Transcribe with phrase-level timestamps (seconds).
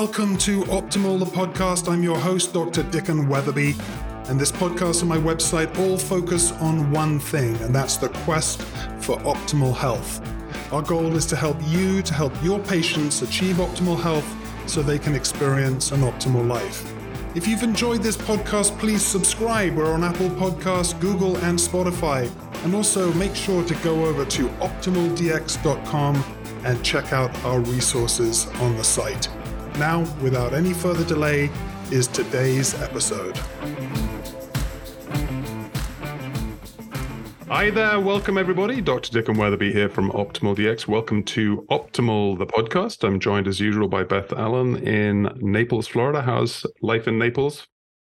[0.00, 1.86] welcome to Optimal the podcast.
[1.86, 2.82] I'm your host, Dr.
[2.84, 3.74] Dicken Weatherby,
[4.28, 8.62] and this podcast and my website all focus on one thing, and that's the quest
[9.02, 10.22] for optimal health.
[10.72, 14.26] Our goal is to help you to help your patients achieve optimal health
[14.66, 16.90] so they can experience an optimal life.
[17.34, 19.76] If you've enjoyed this podcast, please subscribe.
[19.76, 22.30] We're on Apple Podcasts, Google, and Spotify.
[22.64, 26.24] And also make sure to go over to optimaldx.com
[26.64, 29.28] and check out our resources on the site.
[29.80, 31.48] Now, without any further delay,
[31.90, 33.34] is today's episode.
[37.48, 38.82] Hi there, welcome everybody.
[38.82, 39.10] Dr.
[39.10, 40.86] Dicken Weatherby here from Optimal DX.
[40.86, 43.04] Welcome to Optimal, the podcast.
[43.04, 46.20] I'm joined as usual by Beth Ellen in Naples, Florida.
[46.20, 47.66] How's life in Naples?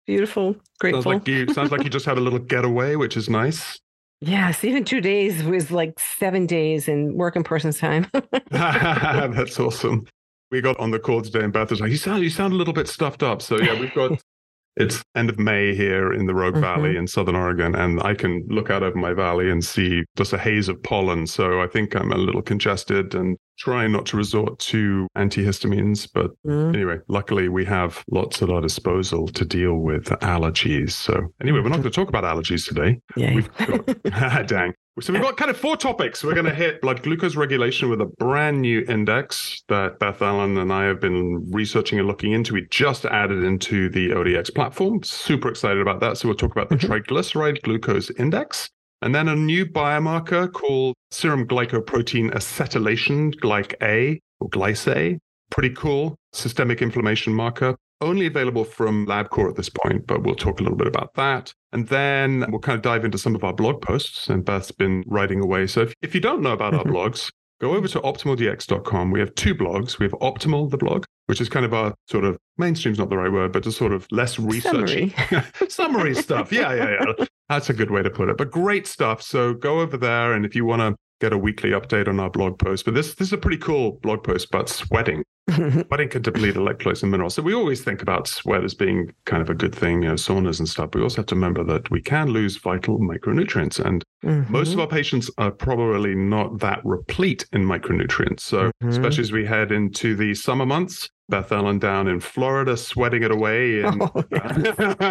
[0.05, 1.02] Beautiful, grateful.
[1.02, 3.80] Sounds like you sounds like you just had a little getaway, which is nice.
[4.26, 8.07] Yes, even two days was like seven days in work in person's time.
[8.52, 10.05] That's awesome.
[10.54, 12.55] We got on the call today, and Beth was like, "You sound, you sound a
[12.55, 14.21] little bit stuffed up." So yeah, we've got
[14.76, 16.62] it's end of May here in the Rogue mm-hmm.
[16.62, 20.31] Valley in Southern Oregon, and I can look out over my valley and see just
[20.31, 21.26] a haze of pollen.
[21.26, 26.07] So I think I'm a little congested and trying not to resort to antihistamines.
[26.13, 26.71] But mm.
[26.71, 30.91] anyway, luckily we have lots at our disposal to deal with allergies.
[30.91, 32.99] So anyway, we're not going to talk about allergies today.
[33.15, 33.34] Yeah.
[33.34, 34.76] We've got, dang.
[35.02, 36.24] So we've got kind of four topics.
[36.24, 40.55] We're going to hit blood glucose regulation with a brand new index that Beth Ellen
[40.55, 42.54] and I have been researching and looking into.
[42.54, 45.02] We just added into the ODX platform.
[45.02, 46.20] Super excited about that.
[46.20, 46.94] So we'll talk about the mm-hmm.
[46.94, 48.70] triglyceride glucose index.
[49.02, 55.18] And then a new biomarker called serum glycoprotein acetylation, GlycA or glyce.
[55.49, 60.59] Pretty cool systemic inflammation marker only available from LabCorp at this point, but we'll talk
[60.59, 61.54] a little bit about that.
[61.71, 65.03] And then we'll kind of dive into some of our blog posts, and Beth's been
[65.07, 65.68] writing away.
[65.68, 66.96] So if, if you don't know about our mm-hmm.
[66.96, 69.12] blogs, go over to optimaldx.com.
[69.12, 69.97] We have two blogs.
[69.97, 73.18] We have Optimal, the blog, which is kind of our sort of mainstream's not the
[73.18, 75.16] right word, but just sort of less research summary,
[75.70, 76.52] summary stuff.
[76.52, 77.25] Yeah, yeah, yeah.
[77.50, 78.38] That's a good way to put it.
[78.38, 79.22] But great stuff.
[79.22, 82.29] So go over there, and if you want to get a weekly update on our
[82.29, 82.84] blog post.
[82.84, 85.23] But this this is a pretty cool blog post about sweating.
[85.53, 87.35] sweating can deplete electrolytes and minerals.
[87.35, 90.16] So we always think about sweat as being kind of a good thing, you know,
[90.16, 90.91] saunas and stuff.
[90.91, 93.79] But we also have to remember that we can lose vital micronutrients.
[93.79, 94.51] And mm-hmm.
[94.51, 98.41] most of our patients are probably not that replete in micronutrients.
[98.41, 98.90] So mm-hmm.
[98.90, 103.31] especially as we head into the summer months, Beth Ellen down in Florida, sweating it
[103.31, 104.11] away in, oh,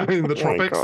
[0.08, 0.78] in the tropics.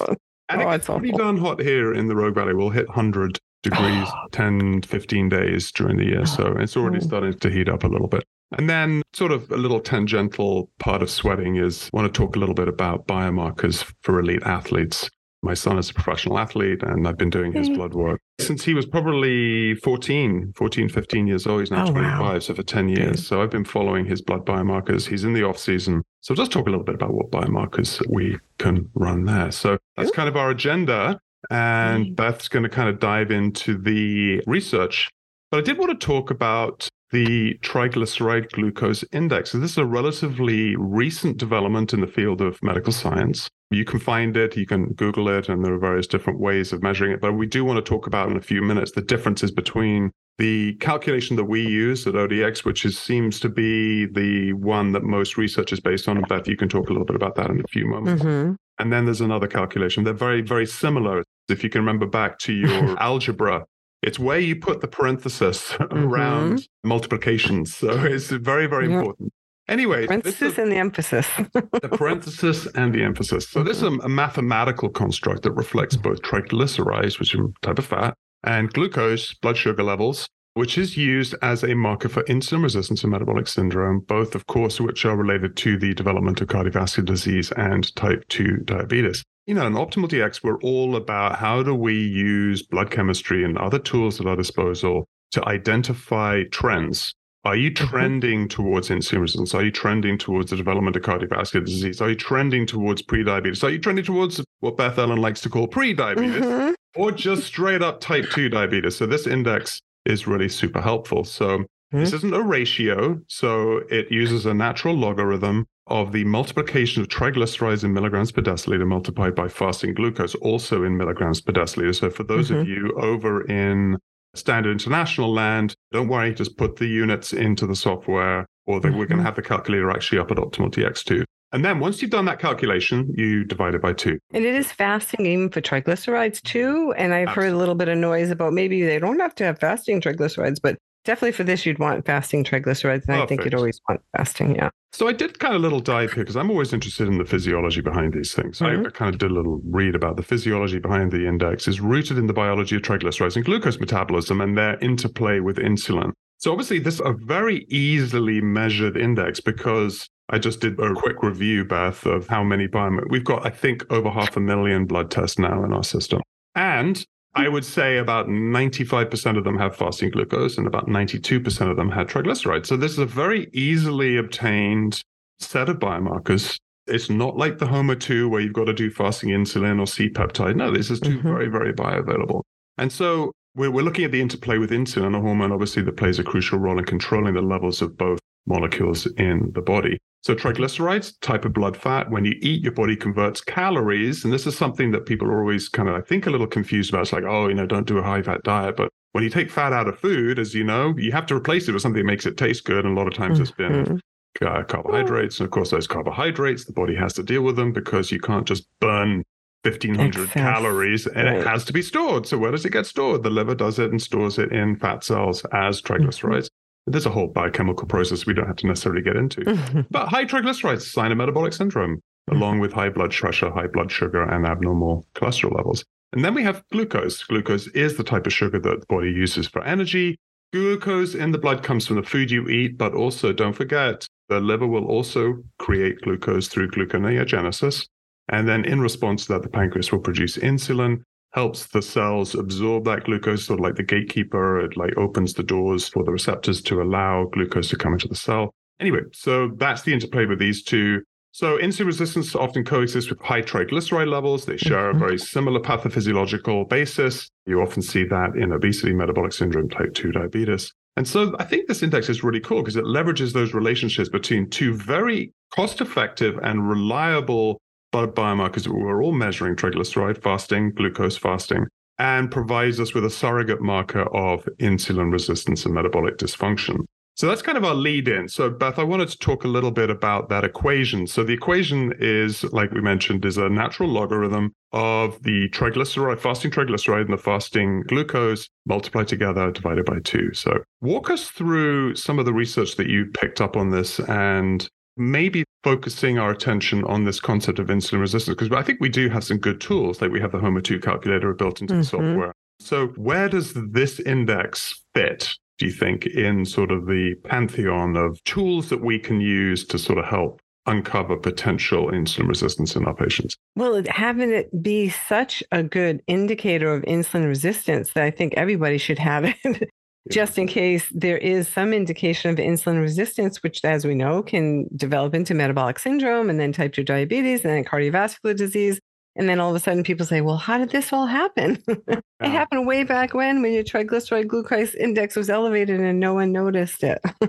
[0.50, 2.54] And oh, it pretty darn hot here in the Rogue Valley.
[2.54, 6.26] We'll hit 100 degrees 10, 15 days during the year.
[6.26, 7.06] So it's already oh.
[7.06, 8.24] starting to heat up a little bit.
[8.56, 12.34] And then, sort of a little tangential part of sweating is I want to talk
[12.34, 15.10] a little bit about biomarkers for elite athletes.
[15.42, 18.74] My son is a professional athlete and I've been doing his blood work since he
[18.74, 21.60] was probably 14, 14, 15 years old.
[21.60, 22.38] He's now oh, 25, wow.
[22.38, 23.26] so for 10 years.
[23.26, 25.06] So I've been following his blood biomarkers.
[25.06, 26.02] He's in the off season.
[26.20, 29.50] So let's talk a little bit about what biomarkers we can run there.
[29.50, 31.20] So that's kind of our agenda.
[31.50, 32.16] And mm.
[32.16, 35.09] Beth's going to kind of dive into the research.
[35.50, 39.50] But I did want to talk about the triglyceride glucose index.
[39.50, 43.49] So this is a relatively recent development in the field of medical science.
[43.71, 46.82] You can find it, you can Google it, and there are various different ways of
[46.82, 47.21] measuring it.
[47.21, 50.75] But we do want to talk about in a few minutes the differences between the
[50.75, 55.37] calculation that we use at ODX, which is, seems to be the one that most
[55.37, 56.22] research is based on.
[56.22, 58.22] Beth, you can talk a little bit about that in a few moments.
[58.22, 58.54] Mm-hmm.
[58.78, 60.04] And then there's another calculation.
[60.04, 61.25] They're very, very similar.
[61.49, 63.65] If you can remember back to your algebra,
[64.03, 66.88] it's where you put the parenthesis around mm-hmm.
[66.88, 67.75] multiplications.
[67.75, 68.99] So it's very, very yep.
[68.99, 69.32] important.
[69.69, 71.26] Anyway, parenthesis and the emphasis.
[71.53, 73.49] the parenthesis and the emphasis.
[73.50, 77.78] So this is a, a, mathematical construct that reflects both triglycerides, which is a type
[77.78, 82.62] of fat, and glucose, blood sugar levels, which is used as a marker for insulin
[82.62, 87.04] resistance and metabolic syndrome, both, of course, which are related to the development of cardiovascular
[87.04, 89.22] disease and type 2 diabetes.
[89.47, 93.56] You know, in Optimal DX, we're all about how do we use blood chemistry and
[93.56, 97.14] other tools at our disposal to identify trends.
[97.44, 97.87] Are you mm-hmm.
[97.87, 99.55] trending towards insulin resistance?
[99.55, 102.00] Are you trending towards the development of cardiovascular disease?
[102.00, 103.62] Are you trending towards prediabetes?
[103.62, 106.43] Are you trending towards what Beth Ellen likes to call pre-diabetes?
[106.43, 106.75] Mm-hmm.
[106.98, 108.96] Or just straight up type 2 diabetes?
[108.96, 111.22] So this index is really super helpful.
[111.22, 112.00] So mm-hmm.
[112.00, 113.20] this isn't a ratio.
[113.28, 118.86] So it uses a natural logarithm of the multiplication of triglycerides in milligrams per deciliter
[118.86, 121.94] multiplied by fasting glucose, also in milligrams per deciliter.
[121.94, 122.60] So for those mm-hmm.
[122.62, 123.96] of you over in
[124.34, 128.98] standard international land, don't worry, just put the units into the software, or mm-hmm.
[128.98, 131.22] we're going to have the calculator actually up at Optimal DX2.
[131.52, 134.18] And then once you've done that calculation, you divide it by two.
[134.32, 136.92] And it is fasting even for triglycerides too.
[136.96, 137.48] And I've Absolutely.
[137.48, 140.58] heard a little bit of noise about maybe they don't have to have fasting triglycerides,
[140.62, 143.08] but definitely for this, you'd want fasting triglycerides.
[143.08, 144.56] And I think you'd always want fasting.
[144.56, 144.68] Yeah.
[144.92, 147.24] So I did kind of a little dive here because I'm always interested in the
[147.24, 148.58] physiology behind these things.
[148.58, 148.84] Mm-hmm.
[148.84, 151.80] I, I, kind of did a little read about the physiology behind the index is
[151.80, 156.12] rooted in the biology of triglycerides and glucose metabolism and their interplay with insulin.
[156.38, 161.22] So obviously this is a very easily measured index because I just did a quick
[161.22, 163.10] review, Beth, of how many biomarkers.
[163.10, 166.20] We've got, I think, over half a million blood tests now in our system.
[166.54, 167.02] And
[167.34, 171.90] I would say about 95% of them have fasting glucose and about 92% of them
[171.90, 172.66] had triglycerides.
[172.66, 175.02] So this is a very easily obtained
[175.40, 176.58] set of biomarkers.
[176.86, 180.56] It's not like the HOMA2 where you've got to do fasting insulin or C peptide.
[180.56, 181.28] No, this is two mm-hmm.
[181.28, 182.42] very, very bioavailable.
[182.76, 186.19] And so we're, we're looking at the interplay with insulin, a hormone obviously that plays
[186.19, 189.98] a crucial role in controlling the levels of both molecules in the body.
[190.28, 194.25] So triglycerides, type of blood fat, when you eat, your body converts calories.
[194.25, 196.92] And this is something that people are always kind of, I think, a little confused
[196.92, 197.04] about.
[197.04, 198.76] It's like, oh, you know, don't do a high fat diet.
[198.76, 201.66] But when you take fat out of food, as you know, you have to replace
[201.66, 202.84] it with something that makes it taste good.
[202.84, 204.46] And a lot of times it's been mm-hmm.
[204.46, 205.40] uh, carbohydrates.
[205.40, 208.46] And of course, those carbohydrates, the body has to deal with them because you can't
[208.46, 209.24] just burn
[209.62, 210.32] 1500 Excess.
[210.34, 211.38] calories and right.
[211.38, 212.26] it has to be stored.
[212.26, 213.22] So where does it get stored?
[213.22, 216.50] The liver does it and stores it in fat cells as triglycerides.
[216.86, 219.42] There's a whole biochemical process we don't have to necessarily get into.
[219.90, 224.22] But high triglycerides, sign of metabolic syndrome, along with high blood pressure, high blood sugar,
[224.22, 225.84] and abnormal cholesterol levels.
[226.12, 227.22] And then we have glucose.
[227.25, 230.19] Glucose is the type of sugar that the body uses for energy.
[230.52, 234.40] Glucose in the blood comes from the food you eat, but also don't forget the
[234.40, 237.86] liver will also create glucose through gluconeogenesis.
[238.31, 241.02] And then in response to that, the pancreas will produce insulin,
[241.32, 244.60] helps the cells absorb that glucose, sort of like the gatekeeper.
[244.60, 248.14] It like opens the doors for the receptors to allow glucose to come into the
[248.14, 248.54] cell.
[248.80, 251.02] Anyway, so that's the interplay with these two.
[251.32, 254.46] So insulin resistance often coexists with high triglyceride levels.
[254.46, 255.02] They share mm-hmm.
[255.02, 257.28] a very similar pathophysiological basis.
[257.46, 260.72] You often see that in obesity, metabolic syndrome, type 2 diabetes.
[260.96, 264.50] And so I think this index is really cool because it leverages those relationships between
[264.50, 267.60] two very cost effective and reliable
[268.06, 271.66] biomarkers we're all measuring triglyceride fasting, glucose fasting,
[271.98, 276.84] and provides us with a surrogate marker of insulin resistance and metabolic dysfunction.
[277.18, 278.28] So that's kind of our lead in.
[278.28, 281.08] So, Beth, I wanted to talk a little bit about that equation.
[281.08, 286.52] So, the equation is, like we mentioned, is a natural logarithm of the triglyceride, fasting
[286.52, 290.32] triglyceride and the fasting glucose multiplied together divided by two.
[290.32, 294.68] So, walk us through some of the research that you picked up on this and
[294.96, 299.08] maybe focusing our attention on this concept of insulin resistance because I think we do
[299.08, 301.81] have some good tools, like we have the HOMA2 calculator built into mm-hmm.
[301.81, 302.32] the software.
[302.60, 308.22] So, where does this index fit, do you think, in sort of the pantheon of
[308.25, 312.94] tools that we can use to sort of help uncover potential insulin resistance in our
[312.94, 313.37] patients?
[313.56, 318.78] Well, having it be such a good indicator of insulin resistance that I think everybody
[318.78, 319.69] should have it
[320.10, 324.66] just in case there is some indication of insulin resistance, which, as we know, can
[324.74, 328.80] develop into metabolic syndrome and then type 2 diabetes and then cardiovascular disease.
[329.16, 331.62] And then all of a sudden people say, well, how did this all happen?
[331.68, 336.32] it happened way back when, when your triglyceride glucose index was elevated and no one
[336.32, 337.00] noticed it.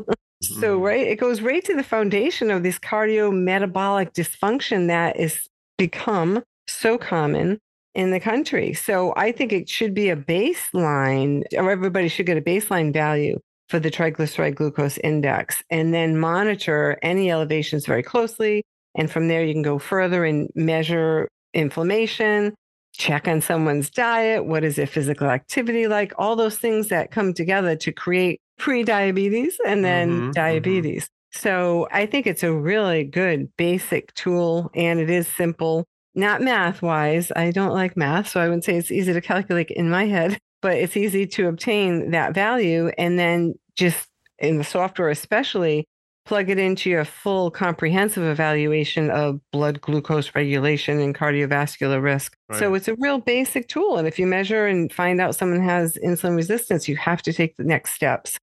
[0.42, 0.81] so, mm-hmm.
[0.81, 6.98] right, it goes right to the foundation of this cardiometabolic dysfunction that is become so
[6.98, 7.60] common
[7.96, 8.74] in the country.
[8.74, 13.40] So I think it should be a baseline, or everybody should get a baseline value
[13.68, 18.64] for the triglyceride glucose index and then monitor any elevations very closely.
[18.96, 22.56] And from there, you can go further and measure inflammation,
[22.94, 24.46] check on someone's diet.
[24.46, 26.14] What is their physical activity like?
[26.18, 30.31] All those things that come together to create pre diabetes and then mm-hmm, mm-hmm.
[30.31, 31.04] diabetes.
[31.04, 31.40] Mm-hmm.
[31.40, 35.86] So I think it's a really good basic tool and it is simple
[36.19, 37.31] not math wise.
[37.35, 40.38] I don't like math, so I wouldn't say it's easy to calculate in my head,
[40.61, 44.07] but it's easy to obtain that value and then just
[44.40, 45.85] in the software, especially
[46.26, 52.35] plug it into your full comprehensive evaluation of blood glucose regulation and cardiovascular risk.
[52.49, 52.59] Right.
[52.59, 53.97] So it's a real basic tool.
[53.97, 57.56] And if you measure and find out someone has insulin resistance, you have to take
[57.56, 58.38] the next steps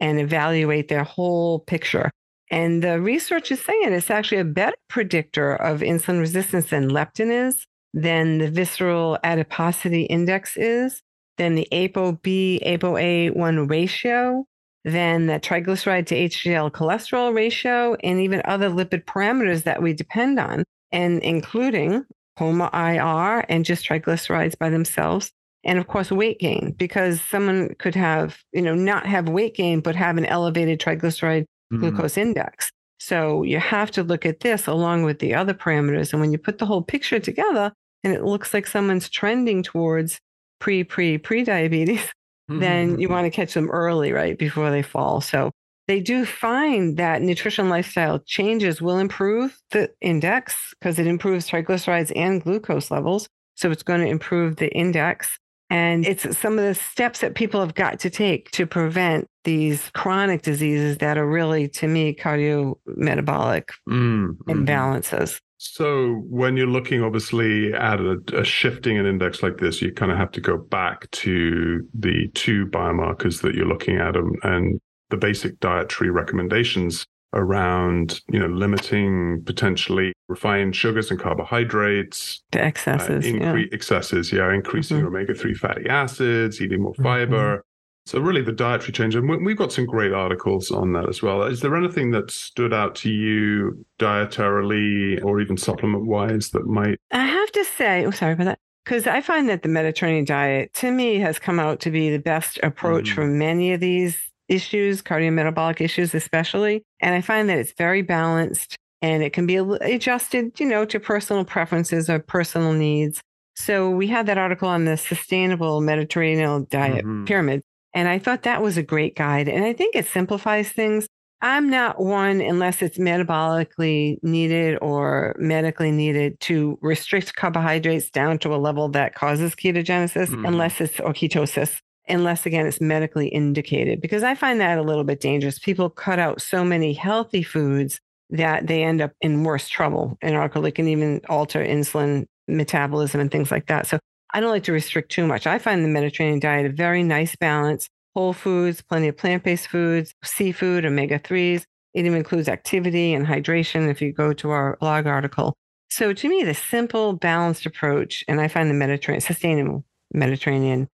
[0.00, 2.10] and evaluate their whole picture.
[2.50, 7.48] And the research is saying it's actually a better predictor of insulin resistance than leptin
[7.48, 11.00] is, than the visceral adiposity index is,
[11.38, 14.44] than the ApoB, ApoA1 ratio,
[14.84, 20.38] than the triglyceride to HDL cholesterol ratio, and even other lipid parameters that we depend
[20.40, 22.04] on, and including
[22.38, 25.30] HOMA IR and just triglycerides by themselves.
[25.62, 29.80] And of course, weight gain, because someone could have, you know, not have weight gain,
[29.80, 31.80] but have an elevated triglyceride mm-hmm.
[31.80, 32.70] glucose index.
[32.98, 36.12] So you have to look at this along with the other parameters.
[36.12, 37.72] And when you put the whole picture together
[38.04, 40.20] and it looks like someone's trending towards
[40.58, 42.06] pre, pre, pre diabetes,
[42.48, 44.38] then you want to catch them early, right?
[44.38, 45.20] Before they fall.
[45.20, 45.50] So
[45.88, 52.12] they do find that nutrition lifestyle changes will improve the index because it improves triglycerides
[52.14, 53.26] and glucose levels.
[53.56, 55.36] So it's going to improve the index.
[55.70, 59.88] And it's some of the steps that people have got to take to prevent these
[59.94, 64.50] chronic diseases that are really, to me, cardiometabolic mm, mm-hmm.
[64.50, 65.40] imbalances.
[65.58, 70.10] So when you're looking obviously at a, a, shifting an index like this, you kind
[70.10, 74.80] of have to go back to the two biomarkers that you're looking at and, and
[75.10, 83.24] the basic dietary recommendations around you know limiting potentially refined sugars and carbohydrates the excesses
[83.24, 83.72] uh, incre- yeah.
[83.72, 85.06] excesses yeah increasing mm-hmm.
[85.06, 88.10] omega-3 fatty acids eating more fiber mm-hmm.
[88.10, 91.42] so really the dietary change and we've got some great articles on that as well
[91.42, 96.98] is there anything that stood out to you dietarily or even supplement wise that might
[97.12, 100.72] i have to say oh sorry about that because I find that the Mediterranean diet,
[100.74, 103.14] to me, has come out to be the best approach mm.
[103.14, 106.82] for many of these issues, cardiometabolic issues, especially.
[107.00, 111.00] And I find that it's very balanced and it can be adjusted, you know, to
[111.00, 113.22] personal preferences or personal needs.
[113.56, 117.24] So we had that article on the sustainable Mediterranean diet mm-hmm.
[117.24, 117.62] pyramid.
[117.94, 119.48] And I thought that was a great guide.
[119.48, 121.06] And I think it simplifies things.
[121.42, 128.54] I'm not one, unless it's metabolically needed or medically needed, to restrict carbohydrates down to
[128.54, 130.46] a level that causes ketogenesis, mm.
[130.46, 131.80] unless it's or ketosis
[132.10, 135.58] unless again it's medically indicated because i find that a little bit dangerous.
[135.58, 138.00] People cut out so many healthy foods
[138.30, 143.30] that they end up in worse trouble and it can even alter insulin metabolism and
[143.30, 143.86] things like that.
[143.86, 143.98] So
[144.32, 145.46] i don't like to restrict too much.
[145.46, 147.88] I find the mediterranean diet a very nice balance.
[148.14, 154.00] Whole foods plenty of plant-based foods seafood omega-3s it even includes activity and hydration if
[154.00, 155.56] you go to our blog article.
[155.90, 160.88] So to me the simple balanced approach and i find the mediterranean sustainable mediterranean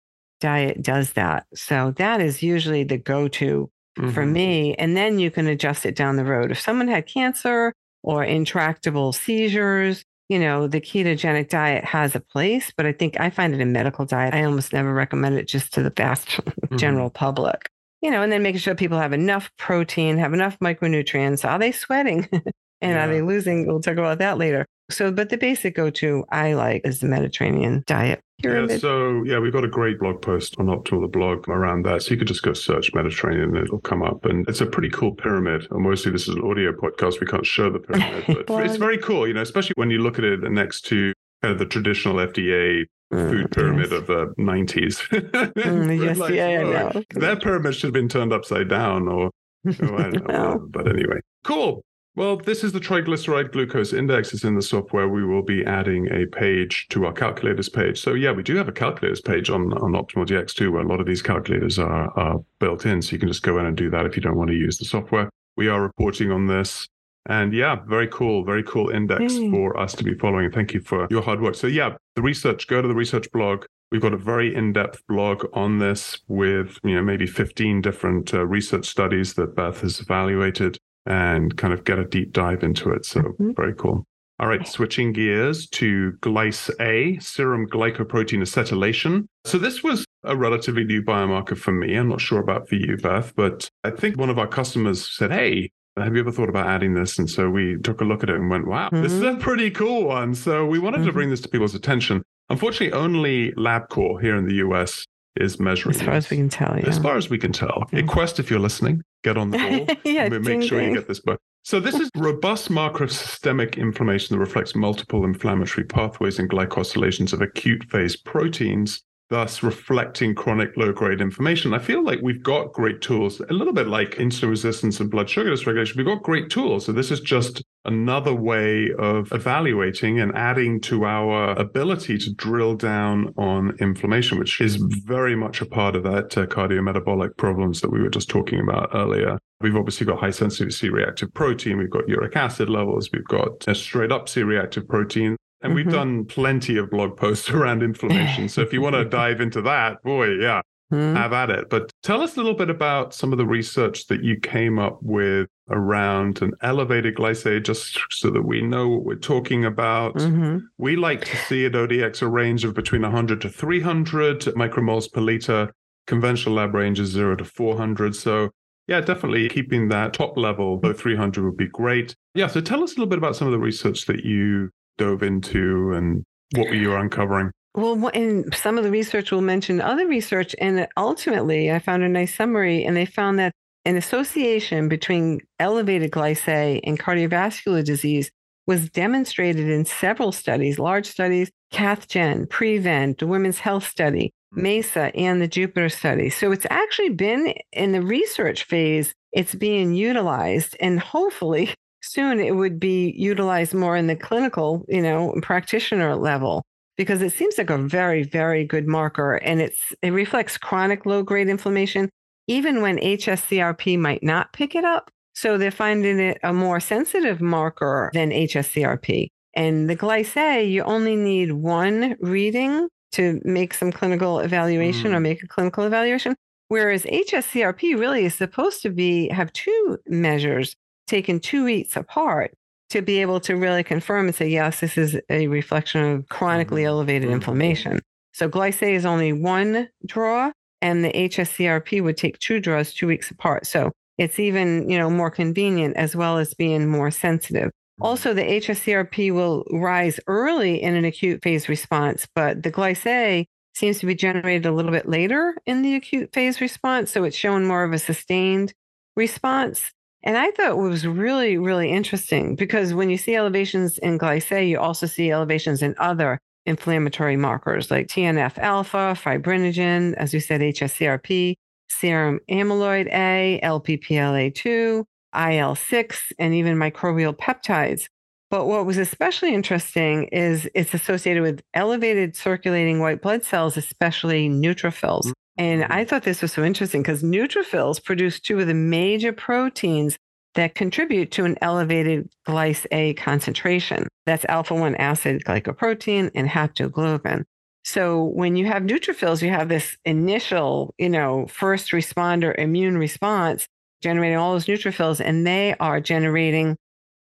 [0.43, 1.47] diet does that.
[1.55, 4.12] So that is usually the go to mm-hmm.
[4.12, 4.75] for me.
[4.75, 6.51] And then you can adjust it down the road.
[6.51, 7.71] If someone had cancer
[8.03, 13.29] or intractable seizures, you know, the ketogenic diet has a place, but I think I
[13.29, 14.33] find it a medical diet.
[14.33, 16.75] I almost never recommend it just to the vast mm-hmm.
[16.75, 17.69] general public.
[18.01, 21.50] You know, and then making sure people have enough protein, have enough micronutrients.
[21.50, 22.27] Are they sweating?
[22.83, 23.05] and yeah.
[23.05, 23.65] are they losing?
[23.65, 24.65] We'll talk about that later.
[24.91, 28.19] So, but the basic go to I like is the Mediterranean diet.
[28.41, 28.71] Pyramid.
[28.71, 32.03] Yeah, so yeah, we've got a great blog post on Optimal the blog around that.
[32.03, 34.25] So you could just go search Mediterranean and it'll come up.
[34.25, 35.65] And it's a pretty cool pyramid.
[35.71, 37.21] And mostly this is an audio podcast.
[37.21, 40.19] We can't show the pyramid, but it's very cool, you know, especially when you look
[40.19, 43.99] at it next to kind of the traditional FDA mm, food pyramid yes.
[44.01, 45.53] of the 90s.
[45.53, 47.03] mm, yes, like, yeah, know.
[47.11, 49.31] That pyramid should have been turned upside down or,
[49.65, 50.67] oh, I don't know.
[50.69, 51.83] But anyway, cool.
[52.15, 54.34] Well, this is the triglyceride glucose index.
[54.34, 55.08] It's in the software.
[55.10, 58.00] We will be adding a page to our calculators page.
[58.00, 61.00] So yeah, we do have a calculators page on, on Optimal DX2 where a lot
[61.00, 63.01] of these calculators are, are built in.
[63.01, 64.77] So you can just go in and do that if you don't want to use
[64.77, 65.27] the software.
[65.58, 66.88] We are reporting on this.
[67.25, 69.50] And yeah, very cool, very cool index mm.
[69.50, 70.51] for us to be following.
[70.51, 71.55] Thank you for your hard work.
[71.55, 73.65] So yeah, the research, go to the research blog.
[73.91, 78.46] We've got a very in-depth blog on this with, you know, maybe 15 different uh,
[78.46, 83.05] research studies that Beth has evaluated and kind of get a deep dive into it.
[83.05, 83.51] So mm-hmm.
[83.55, 84.05] very cool.
[84.39, 89.25] All right, switching gears to GLYCE A, serum glycoprotein acetylation.
[89.45, 91.95] So this was a relatively new biomarker for me.
[91.95, 95.31] I'm not sure about for you, Beth, but I think one of our customers said,
[95.31, 97.19] Hey, have you ever thought about adding this?
[97.19, 99.03] And so we took a look at it and went, wow, mm-hmm.
[99.03, 99.41] this is a mm-hmm.
[99.41, 100.33] pretty cool one.
[100.33, 101.07] So we wanted mm-hmm.
[101.07, 102.24] to bring this to people's attention.
[102.50, 105.05] Unfortunately, only LabCorp here in the US
[105.36, 105.95] is measuring.
[105.95, 106.25] As far this.
[106.25, 106.88] as we can tell, yeah.
[106.88, 107.88] As far as we can tell.
[107.91, 108.01] Yeah.
[108.03, 109.97] Quest, if you're listening, get on the ball.
[110.03, 110.89] yeah, make ding, sure ding.
[110.89, 111.39] you get this book.
[111.63, 117.31] So this is robust marker of systemic inflammation that reflects multiple inflammatory pathways and glycosylations
[117.31, 119.01] of acute phase proteins
[119.33, 121.73] thus reflecting chronic low grade inflammation.
[121.73, 125.27] I feel like we've got great tools, a little bit like insulin resistance and blood
[125.27, 125.97] sugar dysregulation.
[125.97, 126.85] We've got great tools.
[126.85, 132.75] So this is just another way of evaluating and adding to our ability to drill
[132.75, 137.91] down on inflammation, which is very much a part of that uh, cardiometabolic problems that
[137.91, 139.39] we were just talking about earlier.
[139.61, 141.79] We've obviously got high sensitivity C reactive protein.
[141.79, 143.09] We've got uric acid levels.
[143.11, 145.37] We've got a straight up C reactive protein.
[145.63, 145.75] And mm-hmm.
[145.75, 148.50] we've done plenty of blog posts around inflammation.
[148.50, 151.15] so if you want to dive into that, boy, yeah, mm-hmm.
[151.15, 151.70] have at it.
[151.70, 155.00] But tell us a little bit about some of the research that you came up
[155.01, 160.15] with around an elevated GlycA, just so that we know what we're talking about.
[160.15, 160.60] Mm-hmm.
[160.77, 165.22] We like to see at ODX a range of between 100 to 300 micromoles per
[165.22, 165.74] liter.
[166.05, 168.13] Conventional lab range is 0 to 400.
[168.13, 168.50] So
[168.88, 172.15] yeah, definitely keeping that top level below 300 would be great.
[172.36, 175.23] Yeah, so tell us a little bit about some of the research that you dove
[175.23, 176.23] into and
[176.55, 177.51] what were you uncovering?
[177.75, 180.55] Well, and some of the research will mention other research.
[180.59, 183.53] And ultimately, I found a nice summary, and they found that
[183.85, 188.31] an association between elevated glycemic and cardiovascular disease
[188.65, 194.62] was demonstrated in several studies, large studies, CathGen, PREVEND, the Women's Health Study, hmm.
[194.62, 196.29] MESA, and the Jupiter study.
[196.29, 201.73] So it's actually been in the research phase, it's being utilized, and hopefully
[202.03, 206.63] soon it would be utilized more in the clinical, you know, practitioner level
[206.98, 211.24] because it seems like a very, very good marker and it's it reflects chronic low
[211.24, 212.10] grade inflammation,
[212.48, 215.10] even when HSCRP might not pick it up.
[215.33, 219.29] So they're finding it a more sensitive marker than HSCRP.
[219.55, 225.15] And the GlycA, you only need one reading to make some clinical evaluation mm.
[225.15, 226.36] or make a clinical evaluation.
[226.67, 230.75] Whereas HSCRP really is supposed to be have two measures
[231.07, 232.53] taken two weeks apart
[232.89, 236.81] to be able to really confirm and say, yes, this is a reflection of chronically
[236.81, 236.89] mm-hmm.
[236.89, 237.36] elevated mm-hmm.
[237.36, 238.00] inflammation.
[238.33, 243.31] So GlycA is only one draw, and the HSCRP would take two draws two weeks
[243.31, 243.65] apart.
[243.65, 247.67] So it's even, you know, more convenient as well as being more sensitive.
[247.67, 248.03] Mm-hmm.
[248.03, 253.45] Also, the HSCRP will rise early in an acute phase response, but the GlycA
[253.75, 257.12] seems to be generated a little bit later in the acute phase response.
[257.12, 258.74] So it's shown more of a sustained
[259.15, 259.91] response.
[260.23, 264.69] And I thought it was really, really interesting because when you see elevations in glycemic,
[264.69, 270.61] you also see elevations in other inflammatory markers like TNF alpha, fibrinogen, as you said,
[270.61, 271.55] HSCRP,
[271.89, 275.03] serum amyloid A, Lp-PLA2,
[275.35, 278.05] IL 6, and even microbial peptides.
[278.49, 284.47] But what was especially interesting is it's associated with elevated circulating white blood cells, especially
[284.47, 285.33] neutrophils.
[285.57, 286.10] And I mm-hmm.
[286.10, 290.17] thought this was so interesting because neutrophils produce two of the major proteins
[290.55, 294.07] that contribute to an elevated GlycA concentration.
[294.25, 297.43] That's alpha 1 acid glycoprotein and haptoglobin.
[297.86, 303.67] So when you have neutrophils, you have this initial, you know, first responder immune response
[304.01, 306.75] generating all those neutrophils, and they are generating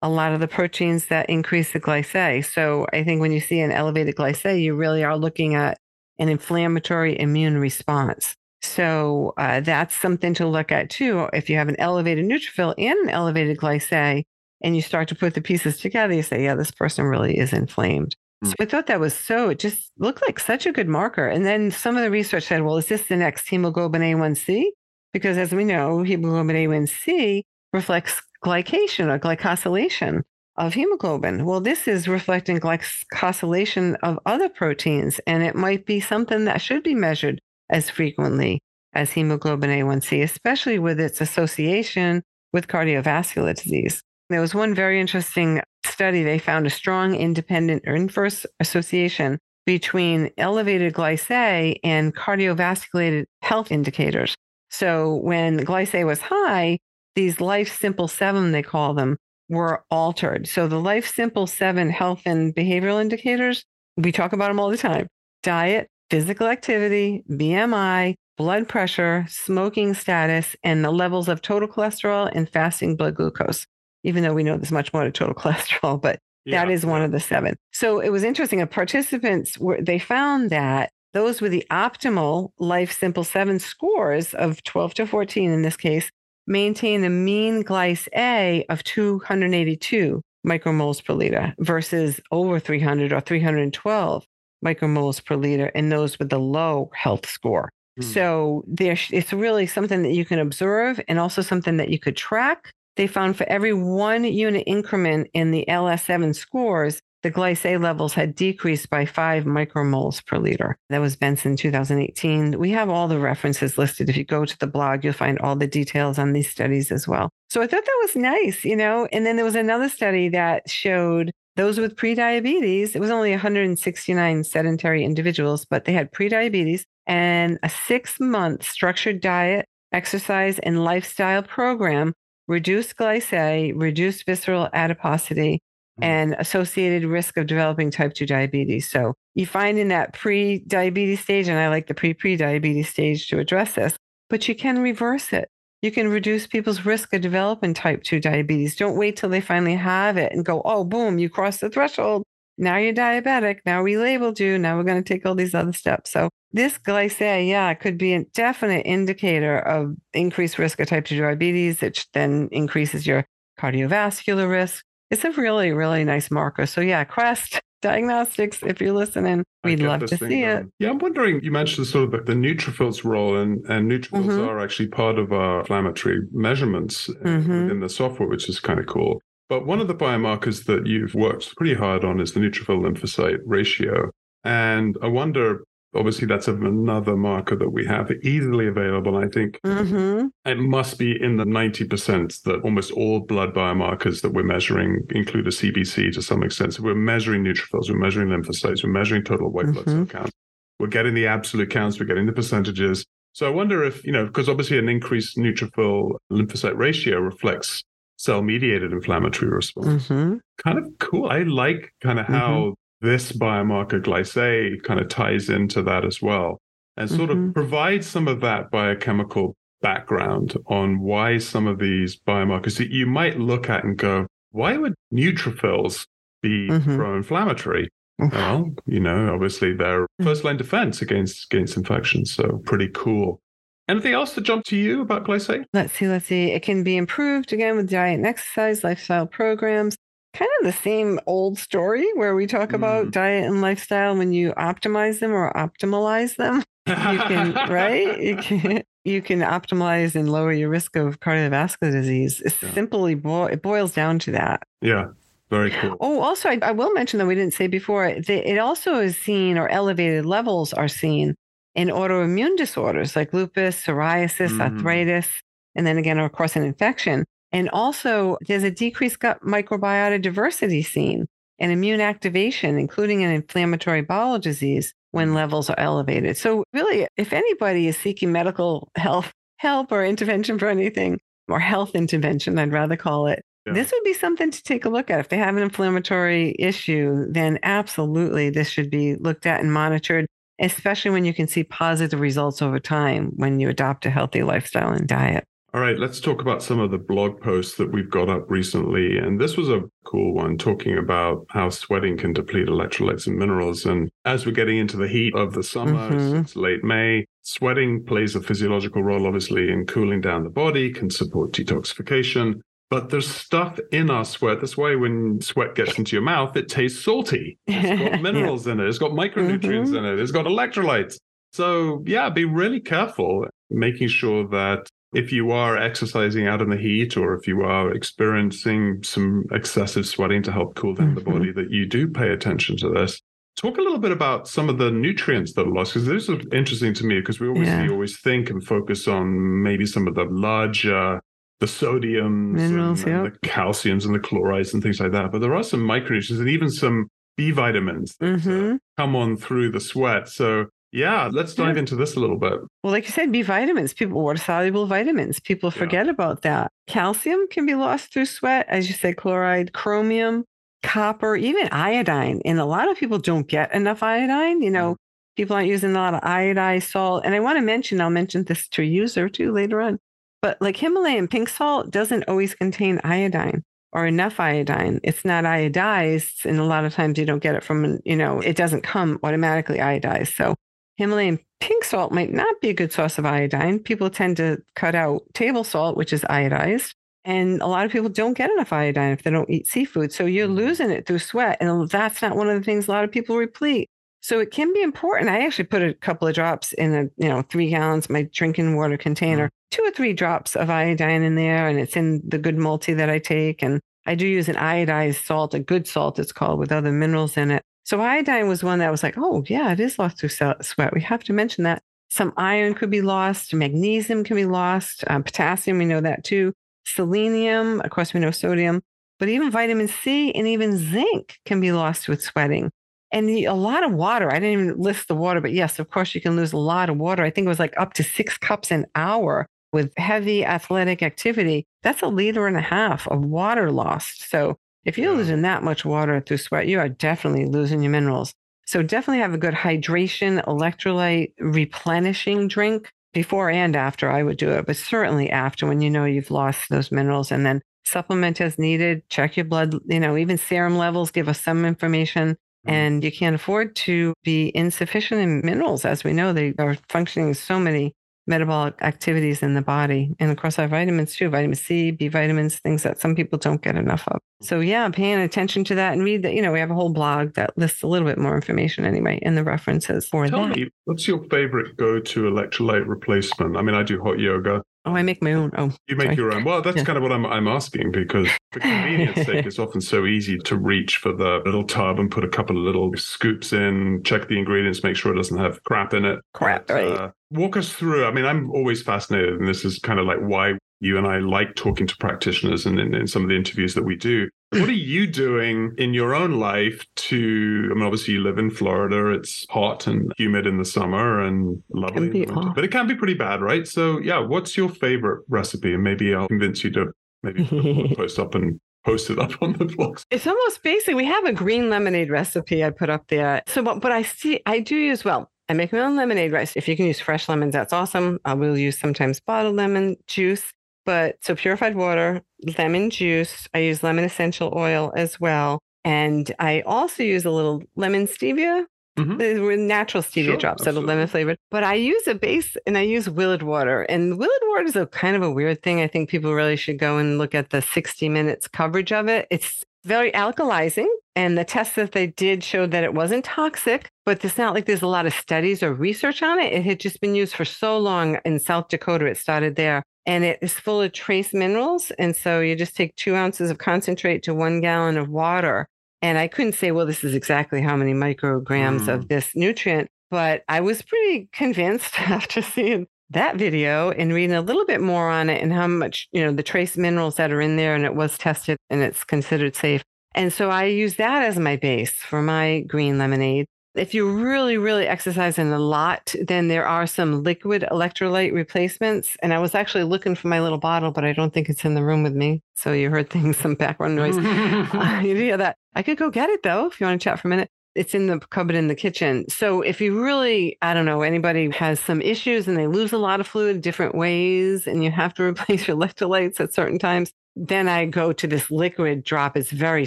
[0.01, 2.45] a lot of the proteins that increase the GlycA.
[2.45, 5.77] So I think when you see an elevated GlycA, you really are looking at
[6.19, 8.35] an inflammatory immune response.
[8.63, 11.29] So uh, that's something to look at too.
[11.33, 14.25] If you have an elevated neutrophil and an elevated glycemic,
[14.61, 17.53] and you start to put the pieces together, you say, yeah, this person really is
[17.53, 18.17] inflamed.
[18.45, 18.49] Mm.
[18.49, 21.29] So I thought that was so, it just looked like such a good marker.
[21.29, 24.65] And then some of the research said, well, is this the next hemoglobin A1C?
[25.13, 30.23] Because as we know, hemoglobin A1C reflects glycation or glycosylation
[30.59, 31.45] of hemoglobin.
[31.45, 36.83] Well, this is reflecting glycosylation of other proteins, and it might be something that should
[36.83, 37.41] be measured
[37.71, 38.61] as frequently
[38.93, 44.03] as hemoglobin A1C, especially with its association with cardiovascular disease.
[44.31, 46.23] There was one very interesting study.
[46.23, 54.35] They found a strong independent or inverse association between elevated glycemic and cardiovascular health indicators.
[54.71, 56.79] So when glycemic was high,
[57.15, 59.17] these life simple seven, they call them,
[59.49, 60.47] were altered.
[60.47, 63.65] So the life simple seven health and behavioral indicators,
[63.97, 65.09] we talk about them all the time
[65.43, 72.49] diet, physical activity, BMI, blood pressure, smoking status, and the levels of total cholesterol and
[72.49, 73.67] fasting blood glucose.
[74.05, 77.03] Even though we know there's much more to total cholesterol, but yeah, that is one
[77.03, 77.57] of the seven.
[77.73, 78.67] So it was interesting.
[78.67, 84.95] participants were they found that those with the optimal life simple seven scores of 12
[84.95, 86.11] to 14 in this case
[86.49, 94.25] maintain a mean GlycA of 282 micromoles per liter versus over 300 or 312
[94.65, 97.71] micromoles per liter in those with the low health score.
[98.01, 98.05] Mm.
[98.05, 102.17] So there, it's really something that you can observe and also something that you could
[102.17, 102.73] track.
[102.97, 108.35] They found for every one unit increment in the LS7 scores, the GlycA levels had
[108.35, 110.77] decreased by five micromoles per liter.
[110.89, 112.59] That was Benson 2018.
[112.59, 114.09] We have all the references listed.
[114.09, 117.09] If you go to the blog, you'll find all the details on these studies as
[117.09, 117.31] well.
[117.51, 119.09] So I thought that was nice, you know.
[119.13, 124.45] And then there was another study that showed those with prediabetes, it was only 169
[124.45, 131.43] sedentary individuals, but they had prediabetes and a six month structured diet, exercise, and lifestyle
[131.43, 132.15] program
[132.47, 135.59] reduced glycemic, reduced visceral adiposity.
[136.01, 136.05] Mm.
[136.05, 138.89] and associated risk of developing type 2 diabetes.
[138.89, 142.89] So you find in that pre diabetes stage, and I like the pre pre diabetes
[142.89, 143.97] stage to address this,
[144.31, 145.49] but you can reverse it
[145.83, 148.77] you can reduce people's risk of developing type 2 diabetes.
[148.77, 152.25] Don't wait till they finally have it and go, oh, boom, you crossed the threshold.
[152.57, 153.59] Now you're diabetic.
[153.65, 154.59] Now we labeled you.
[154.59, 156.11] Now we're going to take all these other steps.
[156.11, 161.21] So, this glycemic, yeah, could be a definite indicator of increased risk of type 2
[161.21, 163.25] diabetes, which then increases your
[163.61, 164.85] cardiovascular risk.
[165.11, 166.67] It's a really, really nice marker.
[166.67, 170.67] So yeah, Quest Diagnostics, if you're listening, we'd love to see it.
[170.81, 174.49] Yeah, I'm wondering, you mentioned sort of the, the neutrophils role, and, and neutrophils mm-hmm.
[174.49, 177.71] are actually part of our inflammatory measurements uh, mm-hmm.
[177.71, 179.21] in the software, which is kind of cool.
[179.49, 183.39] But one of the biomarkers that you've worked pretty hard on is the neutrophil lymphocyte
[183.47, 184.11] ratio.
[184.43, 185.63] And I wonder
[185.99, 189.17] obviously that's another marker that we have easily available.
[189.17, 190.29] I think mm-hmm.
[190.45, 195.47] it must be in the 90% that almost all blood biomarkers that we're measuring include
[195.47, 196.75] a CBC to some extent.
[196.75, 200.05] So we're measuring neutrophils, we're measuring lymphocytes, we're measuring total white blood mm-hmm.
[200.05, 200.31] cell count.
[200.79, 203.05] We're getting the absolute counts, we're getting the percentages.
[203.33, 207.83] So I wonder if, you know, because obviously an increased neutrophil lymphocyte ratio reflects
[208.17, 210.09] cell mediated inflammatory response.
[210.09, 210.39] Mm-hmm.
[210.59, 211.29] Kind of cool.
[211.29, 216.21] I like kind of how mm-hmm this biomarker GlycA kind of ties into that as
[216.21, 216.59] well
[216.99, 217.49] and sort mm-hmm.
[217.49, 223.07] of provides some of that biochemical background on why some of these biomarkers that you
[223.07, 226.07] might look at and go, why would neutrophils
[226.43, 226.97] be mm-hmm.
[226.97, 227.89] pro-inflammatory?
[228.19, 230.25] well, you know, obviously they're mm.
[230.25, 232.35] first line defense against against infections.
[232.35, 233.41] So pretty cool.
[233.89, 235.65] Anything else to jump to you about GlycA?
[235.73, 236.51] Let's see, let's see.
[236.51, 239.97] It can be improved again with diet and exercise, lifestyle programs
[240.39, 243.11] kind of the same old story where we talk about mm.
[243.11, 248.83] diet and lifestyle when you optimize them or optimalize them you can right you can
[249.05, 252.73] you can optimize and lower your risk of cardiovascular disease it yeah.
[252.73, 255.09] simply bo- it boils down to that yeah
[255.51, 255.97] very cool.
[256.01, 259.17] Oh, also, I, I will mention that we didn't say before, that it also is
[259.17, 261.35] seen or elevated levels are seen
[261.75, 264.61] in autoimmune disorders like lupus, psoriasis, mm.
[264.61, 265.41] arthritis,
[265.75, 267.25] and then again, of course, an infection.
[267.53, 271.27] And also, there's a decreased gut microbiota diversity seen
[271.59, 275.35] and immune activation, including an inflammatory bowel disease when mm.
[275.35, 276.37] levels are elevated.
[276.37, 281.95] So, really, if anybody is seeking medical health help or intervention for anything, or health
[281.95, 283.73] intervention, I'd rather call it, yeah.
[283.73, 285.21] this would be something to take a look at.
[285.21, 290.27] If they have an inflammatory issue, then absolutely this should be looked at and monitored,
[290.61, 294.93] especially when you can see positive results over time when you adopt a healthy lifestyle
[294.93, 295.45] and diet.
[295.75, 299.19] All right, let's talk about some of the blog posts that we've got up recently.
[299.19, 303.85] And this was a cool one talking about how sweating can deplete electrolytes and minerals.
[303.85, 306.37] And as we're getting into the heat of the summer, mm-hmm.
[306.39, 311.11] it's late May, sweating plays a physiological role, obviously, in cooling down the body, can
[311.11, 312.61] support detoxification.
[312.89, 314.61] But there's stuff in our sweat.
[314.61, 317.59] That's why when sweat gets into your mouth, it tastes salty.
[317.67, 318.73] It's got minerals yeah.
[318.73, 319.97] in it, it's got micronutrients mm-hmm.
[319.97, 321.19] in it, it's got electrolytes.
[321.53, 326.77] So, yeah, be really careful making sure that if you are exercising out in the
[326.77, 331.15] heat or if you are experiencing some excessive sweating to help cool down mm-hmm.
[331.17, 333.21] the body, that you do pay attention to this.
[333.57, 336.47] Talk a little bit about some of the nutrients that are lost, because this is
[336.53, 337.89] interesting to me because we always yeah.
[337.89, 341.21] always think and focus on maybe some of the larger
[341.61, 343.25] the sodiums Minerals, and, yep.
[343.25, 345.33] and, the calciums and the chlorides and things like that.
[345.33, 348.77] But there are some micronutrients and even some B vitamins that uh, mm-hmm.
[348.97, 350.29] come on through the sweat.
[350.29, 351.81] So yeah, let's dive yeah.
[351.81, 352.61] into this a little bit.
[352.83, 355.39] Well, like you said, B vitamins, people water soluble vitamins.
[355.39, 356.13] People forget yeah.
[356.13, 356.71] about that.
[356.87, 360.45] Calcium can be lost through sweat, as you said, chloride, chromium,
[360.83, 362.41] copper, even iodine.
[362.45, 364.63] And a lot of people don't get enough iodine.
[364.63, 364.97] You know, mm.
[365.37, 367.25] people aren't using a lot of iodized salt.
[367.25, 369.99] And I want to mention, I'll mention this to a user too later on.
[370.41, 375.01] But like Himalayan pink salt doesn't always contain iodine or enough iodine.
[375.03, 376.47] It's not iodized.
[376.47, 379.19] And a lot of times you don't get it from, you know, it doesn't come
[379.23, 380.35] automatically iodized.
[380.37, 380.55] So
[380.99, 383.79] Himalayan pink salt might not be a good source of iodine.
[383.79, 386.93] People tend to cut out table salt, which is iodized.
[387.25, 390.13] And a lot of people don't get enough iodine if they don't eat seafood.
[390.13, 390.57] So you're mm-hmm.
[390.57, 391.57] losing it through sweat.
[391.61, 393.89] And that's not one of the things a lot of people replete.
[394.23, 395.31] So it can be important.
[395.31, 398.75] I actually put a couple of drops in a, you know, three gallons, my drinking
[398.77, 399.77] water container, mm-hmm.
[399.77, 401.69] two or three drops of iodine in there.
[401.69, 403.63] And it's in the good multi that I take.
[403.63, 407.37] And I do use an iodized salt, a good salt, it's called, with other minerals
[407.37, 407.63] in it.
[407.89, 410.93] So iodine was one that was like, oh, yeah, it is lost through sweat.
[410.93, 411.83] We have to mention that.
[412.11, 416.53] Some iron could be lost, magnesium can be lost, um, potassium, we know that too.
[416.85, 418.83] Selenium, of course, we know sodium,
[419.19, 422.71] but even vitamin C and even zinc can be lost with sweating.
[423.11, 424.31] And the, a lot of water.
[424.31, 426.91] I didn't even list the water, but yes, of course, you can lose a lot
[426.91, 427.23] of water.
[427.23, 431.65] I think it was like up to six cups an hour with heavy athletic activity.
[431.83, 434.29] That's a liter and a half of water lost.
[434.29, 438.33] So if you're losing that much water through sweat, you are definitely losing your minerals.
[438.67, 444.51] So definitely have a good hydration, electrolyte replenishing drink before and after I would do
[444.51, 448.59] it, but certainly after when you know you've lost those minerals and then supplement as
[448.59, 452.31] needed, check your blood, you know, even serum levels give us some information.
[452.67, 452.71] Mm-hmm.
[452.71, 455.85] And you can't afford to be insufficient in minerals.
[455.85, 457.95] As we know, they are functioning so many
[458.29, 460.15] metabolic activities in the body.
[460.21, 463.63] And of course, our vitamins too, vitamin C, B vitamins, things that some people don't
[463.63, 464.21] get enough of.
[464.43, 466.93] So yeah, paying attention to that and read that, you know, we have a whole
[466.93, 470.57] blog that lists a little bit more information anyway in the references for Tell that.
[470.57, 473.57] me, what's your favorite go-to electrolyte replacement?
[473.57, 474.63] I mean, I do hot yoga.
[474.89, 475.51] Oh, I make my own.
[475.59, 476.17] Oh, you make sorry.
[476.17, 476.45] your own.
[476.45, 476.85] Well, that's Yeah.
[476.85, 480.57] kind of what I'm I'm asking because for convenience sake, it's often so easy to
[480.57, 484.39] reach for the little tub and put a couple of little scoops in, check the
[484.39, 486.21] ingredients, make sure it doesn't have crap in it.
[486.33, 486.87] Crap, But, right.
[486.89, 488.07] uh, walk us through.
[488.07, 491.19] I mean, I'm always fascinated, and this is kind of like why you and I
[491.19, 494.29] like talking to practitioners and in, in some of the interviews that we do.
[494.51, 497.69] What are you doing in your own life to?
[497.71, 499.11] I mean, obviously you live in Florida.
[499.11, 502.71] It's hot and humid in the summer and lovely, in be the winter, but it
[502.71, 503.69] can be pretty bad, right?
[503.69, 505.75] So, yeah, what's your favorite recipe?
[505.75, 509.53] And maybe I'll convince you to maybe blog post up and post it up on
[509.53, 510.03] the blogs.
[510.11, 510.95] It's almost basic.
[510.95, 513.43] We have a green lemonade recipe I put up there.
[513.47, 516.57] So, but, but I see, I do use, well, I make my own lemonade rice.
[516.57, 518.19] If you can use fresh lemons, that's awesome.
[518.25, 520.53] I will use sometimes bottled lemon juice.
[520.89, 522.23] But so purified water,
[522.57, 523.47] lemon juice.
[523.53, 525.59] I use lemon essential oil as well.
[525.85, 528.65] And I also use a little lemon stevia.
[528.99, 529.19] Mhm.
[529.19, 531.37] The were natural stevia Sure, drops that are lemon flavored.
[531.51, 533.83] But I use a base and I use Willard water.
[533.83, 535.83] And Willard water is a kind of a weird thing.
[535.83, 539.27] I think people really should go and look at the 60 minutes coverage of it.
[539.31, 540.89] It's very alkalizing.
[541.17, 544.67] And the tests that they did showed that it wasn't toxic, but it's not like
[544.67, 546.53] there's a lot of studies or research on it.
[546.53, 549.07] It had just been used for so long in South Dakota.
[549.07, 549.83] It started there.
[550.07, 551.91] And it is full of trace minerals.
[551.99, 555.67] And so you just take two ounces of concentrate to one gallon of water.
[556.01, 558.95] And I couldn't say, well, this is exactly how many micrograms Mm.
[558.95, 564.43] of this nutrient, but I was pretty convinced after seeing that video and reading a
[564.43, 567.41] little bit more on it and how much, you know, the trace minerals that are
[567.41, 569.83] in there and it was tested and it's considered safe.
[570.15, 573.47] And so I use that as my base for my green lemonade.
[573.75, 579.17] If you're really, really exercising a lot, then there are some liquid electrolyte replacements.
[579.23, 581.75] And I was actually looking for my little bottle, but I don't think it's in
[581.75, 582.43] the room with me.
[582.55, 584.17] So you heard things, some background noise.
[585.07, 585.57] you hear that?
[585.75, 587.51] I could go get it though, if you want to chat for a minute.
[587.75, 589.29] It's in the cupboard in the kitchen.
[589.29, 592.99] So if you really, I don't know, anybody has some issues and they lose a
[592.99, 597.13] lot of fluid different ways and you have to replace your electrolytes at certain times,
[597.37, 599.37] then I go to this liquid drop.
[599.37, 599.87] It's very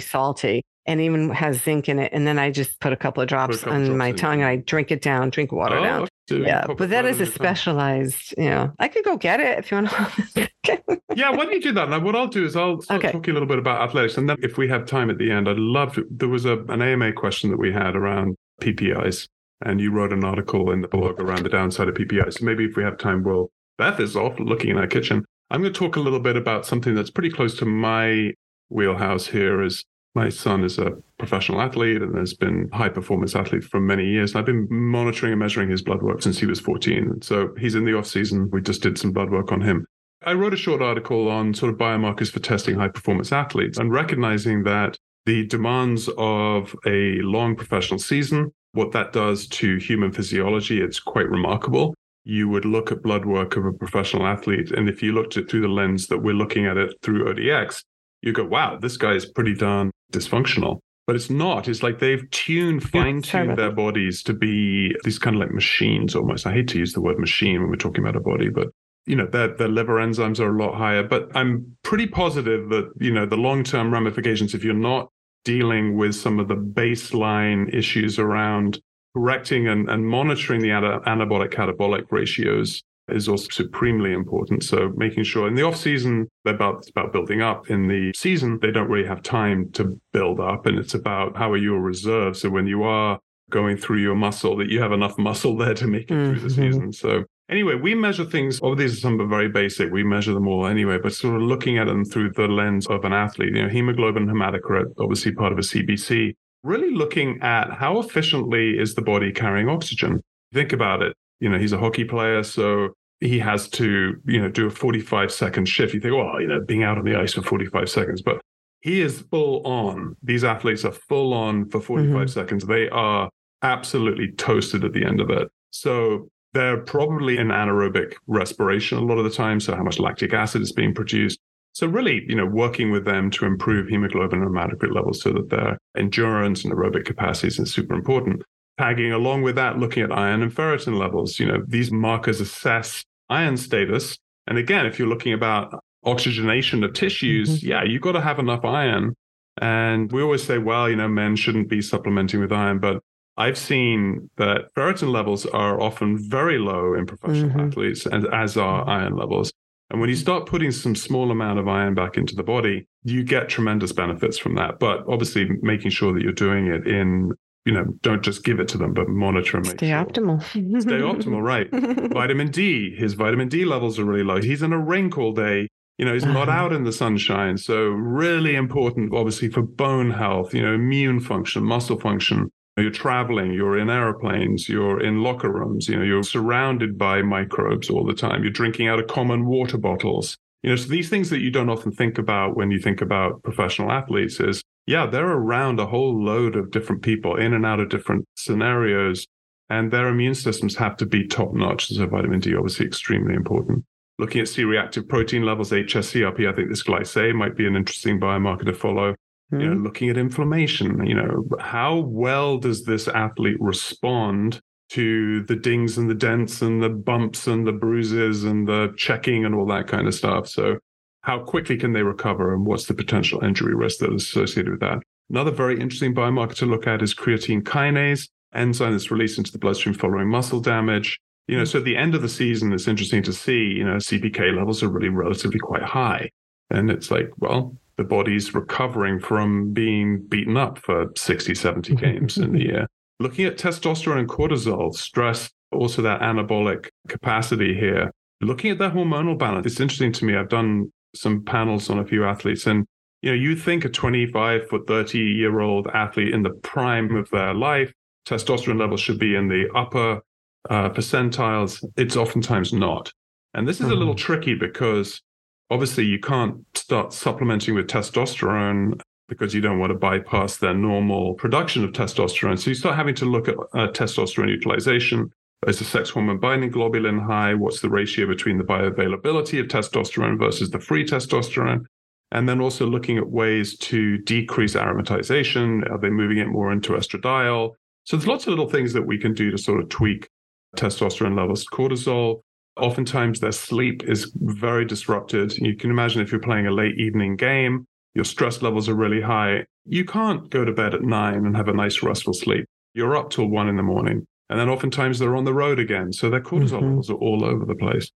[0.00, 2.12] salty and even has zinc in it.
[2.12, 4.48] And then I just put a couple of drops couple on drops my tongue and
[4.48, 6.02] I drink it down, drink water Oh, down.
[6.02, 6.08] okay.
[6.46, 7.34] Yeah, but it that is a your tongue.
[7.34, 10.48] specialized, you know, I could go get it if you want to.
[11.14, 11.90] Yeah, why don't you do that?
[11.90, 13.12] Now, what I'll do is I'll start Okay.
[13.12, 15.46] talking a little bit about athletics, and then if we have time at the end,
[15.48, 16.06] I'd love to.
[16.10, 19.26] There was a, an AMA question that we had around PPIs,
[19.66, 22.38] and you wrote an article in the blog around the downside of PPIs.
[22.38, 23.50] So maybe if we have time, we'll.
[23.76, 25.24] Beth is off looking in our kitchen.
[25.50, 28.32] I'm going to talk a little bit about something that's pretty close to my
[28.70, 29.62] wheelhouse here.
[29.62, 34.06] Is my son is a professional athlete and has been high performance athlete for many
[34.06, 34.34] years.
[34.34, 37.22] I've been monitoring and measuring his blood work since he was 14.
[37.22, 38.50] So he's in the off season.
[38.50, 39.86] We just did some blood work on him.
[40.24, 43.92] I wrote a short article on sort of biomarkers for testing high performance athletes and
[43.92, 50.80] recognizing that the demands of a long professional season, what that does to human physiology,
[50.80, 51.94] it's quite remarkable.
[52.24, 55.44] You would look at blood work of a professional athlete, and if you looked at
[55.44, 57.82] it through the lens that we're looking at it through ODX,
[58.22, 60.78] you go, wow, this guy is pretty darn dysfunctional.
[61.06, 61.66] But it's not.
[61.66, 66.14] It's like they've tuned, fine tuned their bodies to be these kind of like machines
[66.14, 66.46] almost.
[66.46, 68.68] I hate to use the word machine when we're talking about a body, but
[69.06, 71.02] you know, their, their liver enzymes are a lot higher.
[71.02, 75.10] But I'm pretty positive that, you know, the long term ramifications, if you're not
[75.44, 78.80] dealing with some of the baseline issues around
[79.16, 84.62] correcting and, and monitoring the ana- anabolic catabolic ratios is also supremely important.
[84.62, 87.68] So making sure in the off season, they're about, it's about building up.
[87.68, 90.66] In the season, they don't really have time to build up.
[90.66, 92.40] And it's about how are your reserves.
[92.40, 93.18] So when you are
[93.50, 96.48] going through your muscle, that you have enough muscle there to make it through the
[96.48, 96.54] Mhm.
[96.54, 96.92] season.
[96.92, 98.60] So anyway, we measure things.
[98.62, 99.92] Oh, these are some are very basic.
[99.92, 103.04] We measure them all anyway, but sort of looking at them through the lens of
[103.04, 107.98] an athlete, you know, hemoglobin, hematocrit, obviously part of a CBC, really looking at how
[107.98, 110.20] efficiently is the body carrying oxygen.
[110.54, 111.14] Think about it.
[111.42, 115.32] You know, he's a hockey player, so he has to, you know, do a 45
[115.32, 115.92] second shift.
[115.92, 118.40] You think, well, you know, being out on the ice for 45 seconds, but
[118.80, 120.16] he is full on.
[120.22, 122.30] These athletes are full on for 45 Mhm.
[122.30, 122.64] seconds.
[122.66, 123.28] They are
[123.62, 125.48] absolutely toasted at the end of it.
[125.70, 129.58] So they're probably in anaerobic respiration a lot of the time.
[129.58, 131.40] So how much lactic acid is being produced.
[131.72, 135.48] So really, you know, working with them to improve hemoglobin and hematocrit levels so that
[135.50, 138.42] their endurance and aerobic capacities is super important.
[138.78, 141.38] Tagging along with that, looking at iron and ferritin levels.
[141.38, 144.18] You know, these markers assess iron status.
[144.46, 147.68] And again, if you're looking about oxygenation of tissues, mm-hmm.
[147.68, 149.14] yeah, you've got to have enough iron.
[149.60, 153.02] And we always say, well, you know, men shouldn't be supplementing with iron, but
[153.36, 157.68] I've seen that ferritin levels are often very low in professional mm-hmm.
[157.68, 158.90] athletes, and as are mm-hmm.
[158.90, 159.52] iron levels.
[159.90, 160.22] And when you mm-hmm.
[160.22, 164.38] start putting some small amount of iron back into the body, you get tremendous benefits
[164.38, 164.78] from that.
[164.78, 167.32] But obviously, making sure that you're doing it in,
[167.64, 170.04] you know, don't just give it to them, but monitor and make Stay sure.
[170.04, 170.42] optimal.
[170.42, 171.68] Stay optimal, right.
[172.12, 174.40] vitamin D, his vitamin D levels are really low.
[174.40, 175.68] He's in a rink all day.
[175.98, 176.58] You know, he's not uh-huh.
[176.58, 177.56] out in the sunshine.
[177.58, 182.50] So, really important, obviously, for bone health, you know, immune function, muscle function.
[182.78, 187.90] You're traveling, you're in airplanes, you're in locker rooms, you know, you're surrounded by microbes
[187.90, 188.42] all the time.
[188.42, 190.38] You're drinking out of common water bottles.
[190.62, 193.42] You know, so these things that you don't often think about when you think about
[193.42, 197.80] professional athletes is, yeah, they're around a whole load of different people in and out
[197.80, 199.26] of different scenarios,
[199.70, 201.88] and their immune systems have to be top notch.
[201.88, 203.84] So vitamin D, obviously, extremely important.
[204.18, 208.66] Looking at C-reactive protein levels, HSCRP, I think this GlycA might be an interesting biomarker
[208.66, 209.14] to follow
[209.52, 209.84] you know, hmm.
[209.84, 216.08] looking at inflammation, you know, how well does this athlete respond to the dings and
[216.08, 220.06] the dents and the bumps and the bruises and the checking and all that kind
[220.06, 220.48] of stuff.
[220.48, 220.78] So
[221.22, 224.80] how quickly can they recover and what's the potential injury risk that is associated with
[224.80, 224.98] that?
[225.30, 229.58] Another very interesting biomarker to look at is creatine kinase, enzyme that's released into the
[229.58, 231.18] bloodstream following muscle damage.
[231.48, 233.96] You know, so at the end of the season, it's interesting to see, you know,
[233.96, 236.30] CPK levels are really relatively quite high.
[236.70, 242.36] And it's like, well, the body's recovering from being beaten up for 60, 70 games
[242.38, 242.86] in the year.
[243.20, 248.10] Looking at testosterone and cortisol, stress, also that anabolic capacity here.
[248.40, 250.36] Looking at that hormonal balance, it's interesting to me.
[250.36, 252.86] I've done some panels on a few athletes, and
[253.22, 257.30] you know, you think a 25 foot 30 year old athlete in the prime of
[257.30, 257.92] their life,
[258.26, 260.20] testosterone levels should be in the upper
[260.68, 261.84] uh, percentiles.
[261.96, 263.12] It's oftentimes not.
[263.54, 263.92] And this is mm-hmm.
[263.92, 264.24] a little mm-hmm.
[264.24, 265.22] tricky because
[265.70, 271.34] obviously you can't start supplementing with testosterone because you don't want to bypass their normal
[271.34, 272.58] production of testosterone.
[272.58, 275.30] So you start having to look at uh, testosterone utilization.
[275.66, 277.54] Is the sex hormone binding globulin high?
[277.54, 281.84] What's the ratio between the bioavailability of testosterone versus the free testosterone?
[282.32, 285.88] And then also looking at ways to decrease aromatization.
[285.90, 287.72] Are they moving it more into estradiol?
[288.04, 290.28] So there's lots of little things that we can do to sort of tweak
[290.76, 292.40] testosterone levels, cortisol,
[292.78, 295.56] Oftentimes, their sleep is very disrupted.
[295.58, 299.20] You can imagine if you're playing a late evening game, your stress levels are really
[299.20, 299.66] high.
[299.84, 302.64] You can't go to bed at nine and have a nice, restful sleep.
[302.94, 304.26] You're up till one in the morning.
[304.52, 306.12] And then oftentimes they're on the road again.
[306.12, 306.88] So their cortisol mm-hmm.
[306.88, 308.10] levels are all over the place.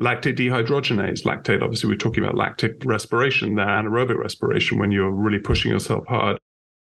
[0.00, 5.40] Lactate dehydrogenase, lactate, obviously, we're talking about lactic respiration, their anaerobic respiration when you're really
[5.40, 6.38] pushing yourself hard.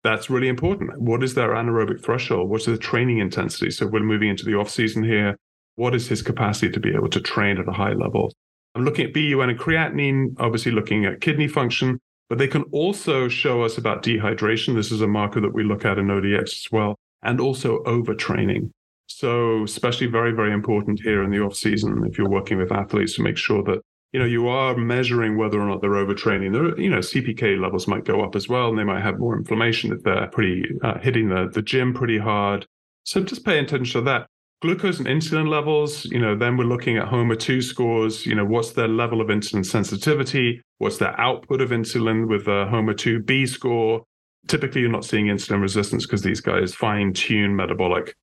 [0.04, 1.00] That's really important.
[1.00, 2.50] What is their anaerobic threshold?
[2.50, 3.70] What's the training intensity?
[3.70, 5.34] So we're moving into the off season here.
[5.76, 8.30] What is his capacity to be able to train at a high level?
[8.74, 13.28] I'm looking at BUN and creatinine, obviously looking at kidney function, but they can also
[13.28, 14.74] show us about dehydration.
[14.74, 18.72] This is a marker that we look at in ODX as well, and also overtraining.
[19.12, 23.14] So, especially very, very important here in the off season if you're working with athletes
[23.16, 23.80] to make sure that
[24.12, 26.52] you know you are measuring whether or not they're overtraining.
[26.52, 29.36] There, you know, CPK levels might go up as well, and they might have more
[29.36, 32.66] inflammation if they're pretty uh, hitting the the gym pretty hard.
[33.04, 34.26] So just pay attention to that
[34.62, 38.72] glucose and insulin levels, you know, then we're looking at HOMA2 scores, you know, what's
[38.72, 40.60] their level of insulin sensitivity?
[40.78, 44.04] What's their output of insulin with a HOMA2B score?
[44.48, 48.14] Typically, you're not seeing insulin resistance because these guys fine tune metabolic.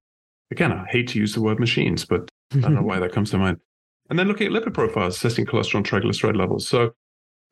[0.51, 3.31] Again, I hate to use the word machines, but I don't know why that comes
[3.31, 3.57] to mind.
[4.09, 6.67] And then looking at lipid profiles, assessing cholesterol and triglyceride levels.
[6.67, 6.91] So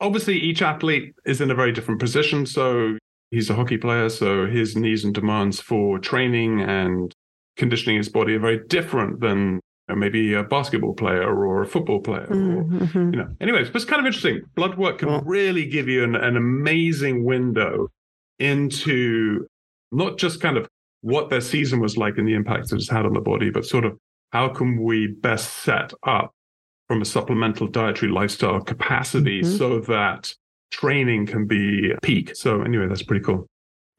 [0.00, 2.46] obviously, each athlete is in a very different position.
[2.46, 2.96] So
[3.30, 7.12] he's a hockey player, so his needs and demands for training and
[7.56, 11.66] conditioning his body are very different than you know, maybe a basketball player or a
[11.66, 12.26] football player.
[12.26, 12.98] Mm-hmm.
[12.98, 14.42] Or, you know, anyways, but it's kind of interesting.
[14.54, 17.88] Blood work can really give you an, an amazing window
[18.38, 19.46] into
[19.92, 20.68] not just kind of
[21.06, 23.84] what their season was like and the impact it's had on the body, but sort
[23.84, 23.96] of
[24.32, 26.32] how can we best set up
[26.88, 29.56] from a supplemental dietary lifestyle capacity mm-hmm.
[29.56, 30.34] so that
[30.72, 32.34] training can be peak.
[32.34, 33.46] So anyway, that's pretty cool.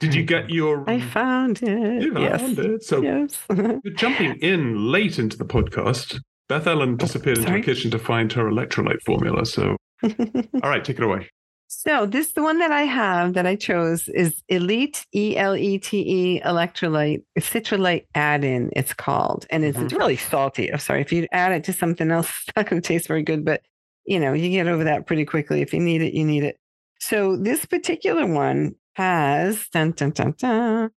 [0.02, 0.88] Did you get your?
[0.88, 2.04] I found it.
[2.04, 2.42] You yes.
[2.42, 2.84] found it.
[2.84, 3.40] So yes.
[3.50, 6.20] you're jumping in late into the podcast.
[6.50, 9.46] Beth Ellen oh, disappeared oh, into the kitchen to find her electrolyte formula.
[9.46, 11.30] So, all right, take it away.
[11.68, 15.78] So this the one that I have that I chose is Elete E L E
[15.78, 18.72] T E electrolyte citrulite add-in.
[18.74, 19.86] It's called, and it's, mm-hmm.
[19.86, 20.72] it's really salty.
[20.72, 23.22] I'm sorry if you add it to something else, it's not going to taste very
[23.22, 23.44] good.
[23.44, 23.64] But
[24.06, 25.62] you know, you get over that pretty quickly.
[25.62, 26.58] If you need it, you need it.
[27.00, 30.92] So this particular one has dun, dun, dun, dun.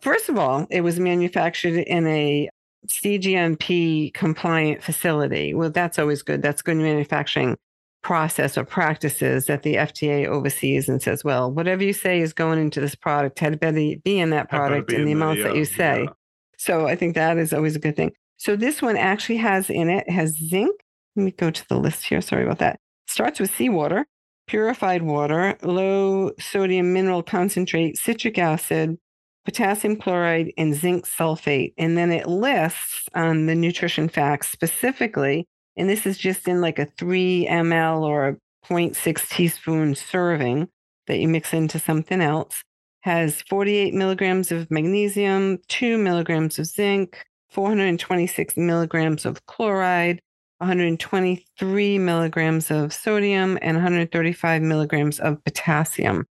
[0.00, 2.48] First of all, it was manufactured in a
[2.88, 5.54] CGMP compliant facility.
[5.54, 6.42] Well, that's always good.
[6.42, 7.56] That's good manufacturing
[8.04, 12.60] process or practices that the FDA oversees and says, well, whatever you say is going
[12.60, 16.04] into this product had better be in that product in the, amounts that you say.
[16.04, 16.10] Yeah.
[16.56, 18.12] So I think that is always a good thing.
[18.36, 20.78] So this one actually has in it has zinc.
[21.16, 22.20] Let me go to the list here.
[22.20, 22.78] Sorry about that.
[23.08, 24.06] Starts with seawater,
[24.46, 28.98] purified water, low sodium mineral concentrate, citric acid,
[29.46, 31.72] potassium chloride, and zinc sulfate.
[31.78, 35.46] And then it lists on the nutrition facts specifically,
[35.76, 40.68] and this is just in like a 3 ml or a 0.6 teaspoon serving
[41.06, 42.62] that you mix into something else,
[43.02, 50.20] has 48 milligrams of magnesium, 2 milligrams of zinc, 426 milligrams of chloride,
[50.58, 56.26] 123 milligrams of sodium, and 135 milligrams of potassium.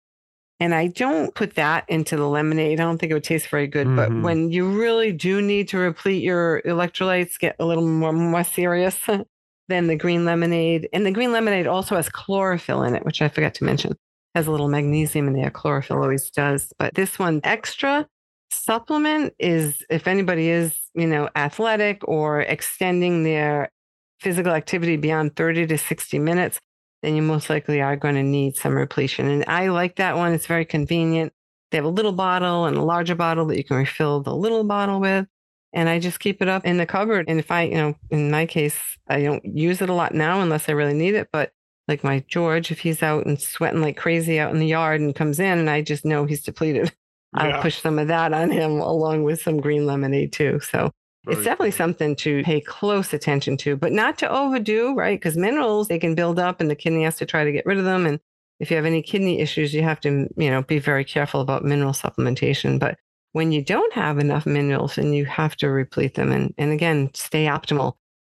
[0.59, 2.79] And I don't put that into the lemonade.
[2.79, 3.87] I don't think it would taste very good.
[3.87, 3.95] Mm-hmm.
[3.95, 8.43] But when you really do need to replete your electrolytes, get a little more, more
[8.43, 8.99] serious
[9.69, 10.89] than the green lemonade.
[10.91, 13.95] And the green lemonade also has chlorophyll in it, which I forgot to mention.
[14.35, 15.49] Has a little magnesium in there.
[15.49, 16.73] Chlorophyll always does.
[16.77, 18.07] But this one extra
[18.51, 23.71] supplement is if anybody is, you know, athletic or extending their
[24.19, 26.59] physical activity beyond 30 to 60 minutes,
[27.01, 29.27] then you most likely are going to need some repletion.
[29.29, 30.33] And I like that one.
[30.33, 31.33] It's very convenient.
[31.71, 34.63] They have a little bottle and a larger bottle that you can refill the little
[34.63, 35.27] bottle with.
[35.71, 37.25] And I just keep it up in the cupboard.
[37.27, 40.41] And if I, you know, in my case, I don't use it a lot now
[40.41, 41.29] unless I really need it.
[41.31, 41.51] But
[41.87, 45.15] like my George, if he's out and sweating like crazy out in the yard and
[45.15, 46.91] comes in and I just know he's depleted,
[47.35, 47.43] yeah.
[47.43, 50.59] I'll push some of that on him along with some green lemonade too.
[50.59, 50.91] So
[51.29, 55.19] it's definitely something to pay close attention to, but not to overdo, right?
[55.19, 57.77] Because minerals, they can build up and the kidney has to try to get rid
[57.77, 58.05] of them.
[58.05, 58.19] And
[58.59, 61.63] if you have any kidney issues, you have to, you know, be very careful about
[61.63, 62.79] mineral supplementation.
[62.79, 62.97] But
[63.31, 66.31] when you don't have enough minerals, and you have to replete them.
[66.31, 67.93] And, and again, stay optimal.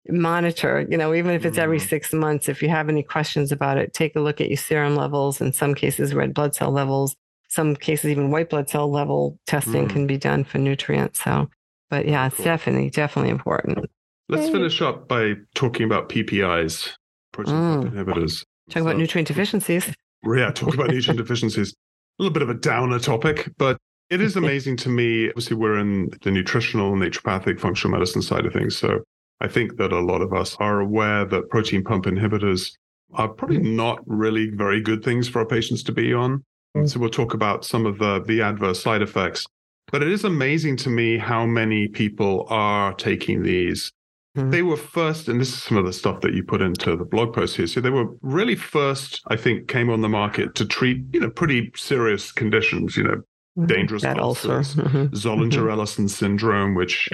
[0.07, 1.87] Monitor, you know, even if it's every mm-hmm.
[1.87, 4.95] six months, if you have any questions about it, take a look at your serum
[4.95, 7.15] levels, in some cases, red blood cell levels,
[7.49, 9.89] some cases, even white blood cell level testing mm.
[9.89, 11.23] can be done for nutrients.
[11.23, 11.49] So
[11.89, 12.45] but yeah, it's cool.
[12.45, 13.89] definitely, definitely important.
[14.29, 16.91] Let's finish up by talking about PPIs,
[17.31, 17.91] proton mm.
[17.91, 18.45] inhibitors.
[18.69, 19.91] Talk so, about nutrient deficiencies.
[20.23, 21.71] Yeah, talk about nutrient deficiencies.
[21.71, 23.77] A little bit of a downer topic, but
[24.11, 25.29] it is amazing to me.
[25.29, 28.77] Obviously, we're in the nutritional, naturopathic, functional medicine side of things.
[28.77, 28.99] So
[29.41, 32.71] I think that a lot of us are aware that proton pump inhibitors
[33.13, 33.75] are probably mm.
[33.75, 36.43] not really very good things for our patients to be on.
[36.77, 36.87] Mm.
[36.87, 39.45] So we'll talk about some of the, the adverse side effects.
[39.91, 43.91] But it is amazing to me how many people are taking these.
[44.37, 44.51] Mm-hmm.
[44.51, 47.05] They were first, and this is some of the stuff that you put into the
[47.05, 47.67] blog post here.
[47.67, 51.29] So they were really first, I think, came on the market to treat, you know,
[51.29, 53.15] pretty serious conditions, you know,
[53.57, 53.65] mm-hmm.
[53.65, 55.15] dangerous that ulcers, mm-hmm.
[55.15, 57.09] Zollinger-Ellison syndrome, which,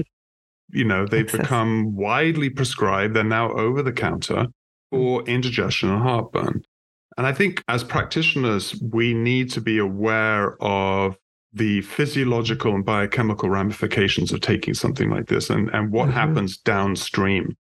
[0.72, 1.42] you know, they've Excess.
[1.42, 3.16] become widely prescribed.
[3.16, 4.48] They're now over the counter
[4.92, 6.64] for indigestion and heartburn.
[7.18, 11.16] And I think as practitioners, we need to be aware of
[11.56, 16.18] the physiological and biochemical ramifications of taking something like this and, and what mm-hmm.
[16.18, 17.56] happens downstream.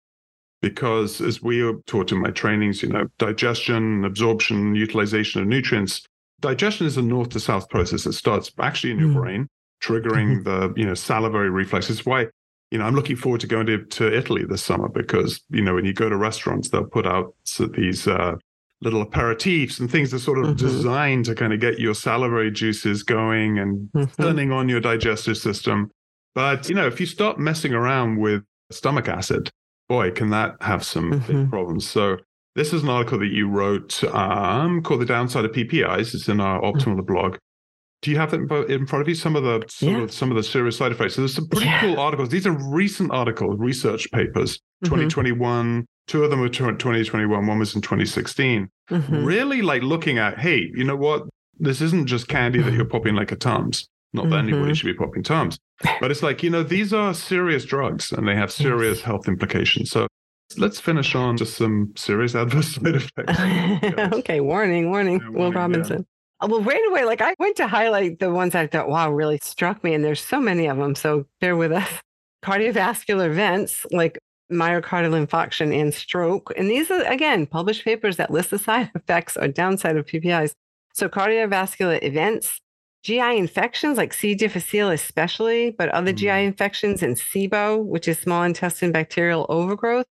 [0.61, 6.05] Because as we are taught in my trainings, you know, digestion, absorption, utilization of nutrients,
[6.41, 8.05] digestion is a north to south process.
[8.05, 9.19] It starts actually in your mm-hmm.
[9.19, 9.47] brain,
[9.81, 10.43] triggering mm-hmm.
[10.43, 11.89] the, you know, salivary reflex.
[11.89, 12.27] It's why,
[12.71, 15.75] you know, I'm looking forward to going to, to Italy this summer because, you know,
[15.75, 17.33] when you go to restaurants, they'll put out
[17.73, 18.35] these uh,
[18.85, 20.55] little aperitifs and things that sort of mm-hmm.
[20.55, 24.21] designed to kind of get your salivary juices going and mm-hmm.
[24.21, 25.89] turning on your digestive system.
[26.35, 29.49] But, you know, if you start messing around with stomach acid,
[29.89, 31.41] boy, can that have some mm-hmm.
[31.41, 31.89] big problems.
[31.89, 32.17] So,
[32.55, 36.13] this is an article that you wrote um, called The Downside of PPIs.
[36.13, 36.73] It's in our mm.
[36.73, 37.35] Optimal blog.
[38.01, 39.15] Do you have it in front of you?
[39.15, 40.03] Some of the some, yeah.
[40.03, 41.15] of, some of the serious side effects.
[41.15, 41.81] So there's some pretty yeah.
[41.81, 42.29] cool articles.
[42.29, 44.85] These are recent articles, research papers, mm-hmm.
[44.85, 48.69] 2021, Two of them were 2021, one was in 2016.
[48.89, 49.25] Mm-hmm.
[49.25, 51.23] Really like looking at, hey, you know what?
[51.57, 53.87] This isn't just candy that you're popping like a Tums.
[54.13, 54.49] Not that mm-hmm.
[54.53, 55.57] anybody should be popping Tums,
[55.99, 59.05] but it's like, you know, these are serious drugs and they have serious yes.
[59.05, 59.91] health implications.
[59.91, 60.07] So
[60.57, 64.13] let's finish on just some serious adverse side effects.
[64.13, 66.05] okay, warning, warning, yeah, Will Robinson.
[66.41, 66.45] Yeah.
[66.45, 69.39] Uh, well, right away, like I went to highlight the ones I thought, wow, really
[69.41, 69.93] struck me.
[69.93, 70.95] And there's so many of them.
[70.95, 71.89] So bear with us.
[72.43, 74.19] Cardiovascular events like
[74.51, 76.51] myocardial infarction and stroke.
[76.57, 80.53] And these are, again, published papers that list the side effects or downside of PPIs.
[80.93, 82.61] So, cardiovascular events,
[83.03, 84.33] GI infections like C.
[84.33, 86.17] difficile, especially, but other mm.
[86.17, 90.05] GI infections and SIBO, which is small intestine bacterial overgrowth,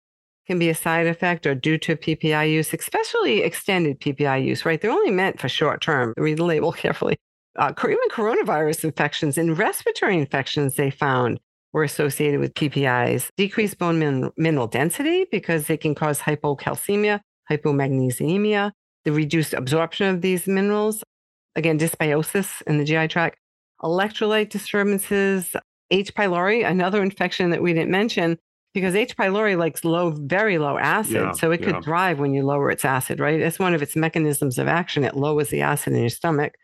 [0.46, 4.80] can be a side effect or due to PPI use, especially extended PPI use, right?
[4.80, 6.14] They're only meant for short term.
[6.16, 7.16] Read the label carefully.
[7.56, 11.38] Uh, even coronavirus infections and respiratory infections, they found
[11.72, 13.28] were associated with PPIs.
[13.36, 17.20] Decreased bone min- mineral density because they can cause hypocalcemia,
[17.50, 18.72] hypomagnesemia,
[19.04, 21.02] the reduced absorption of these minerals,
[21.56, 23.38] again, dysbiosis in the GI tract,
[23.82, 25.54] electrolyte disturbances,
[25.90, 26.14] H.
[26.14, 28.38] pylori, another infection that we didn't mention,
[28.74, 29.16] because H.
[29.16, 31.14] pylori likes low, very low acid.
[31.14, 31.80] Yeah, so it could yeah.
[31.80, 33.38] thrive when you lower its acid, right?
[33.40, 35.04] It's one of its mechanisms of action.
[35.04, 36.54] It lowers the acid in your stomach.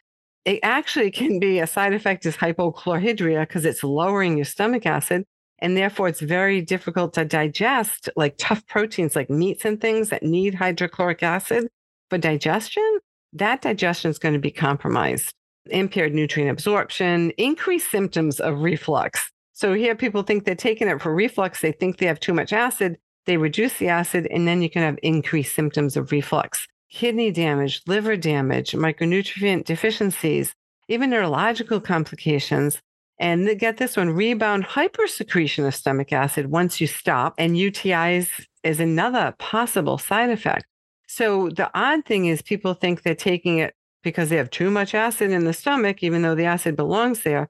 [0.48, 5.24] It actually can be a side effect is hypochlorhydria because it's lowering your stomach acid.
[5.58, 10.22] And therefore, it's very difficult to digest like tough proteins like meats and things that
[10.22, 11.68] need hydrochloric acid
[12.08, 13.00] for digestion.
[13.34, 15.34] That digestion is going to be compromised.
[15.66, 19.30] Impaired nutrient absorption, increased symptoms of reflux.
[19.52, 21.60] So here people think they're taking it for reflux.
[21.60, 22.96] They think they have too much acid.
[23.26, 26.66] They reduce the acid, and then you can have increased symptoms of reflux.
[26.90, 30.54] Kidney damage, liver damage, micronutrient deficiencies,
[30.88, 32.80] even neurological complications.
[33.20, 38.28] And get this one rebound hypersecretion of stomach acid once you stop, and UTIs
[38.62, 40.66] is another possible side effect.
[41.08, 43.74] So the odd thing is, people think they're taking it
[44.04, 47.48] because they have too much acid in the stomach, even though the acid belongs there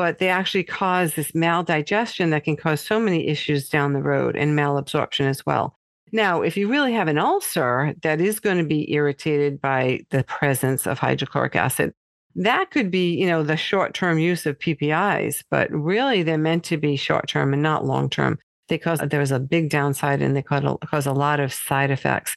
[0.00, 4.34] but they actually cause this maldigestion that can cause so many issues down the road
[4.34, 5.76] and malabsorption as well.
[6.12, 10.24] Now, if you really have an ulcer that is going to be irritated by the
[10.24, 11.92] presence of hydrochloric acid,
[12.36, 16.76] that could be, you know, the short-term use of PPIs, but really they're meant to
[16.76, 18.38] be short-term and not long-term
[18.68, 22.36] They because there's a big downside and they cause cause a lot of side effects.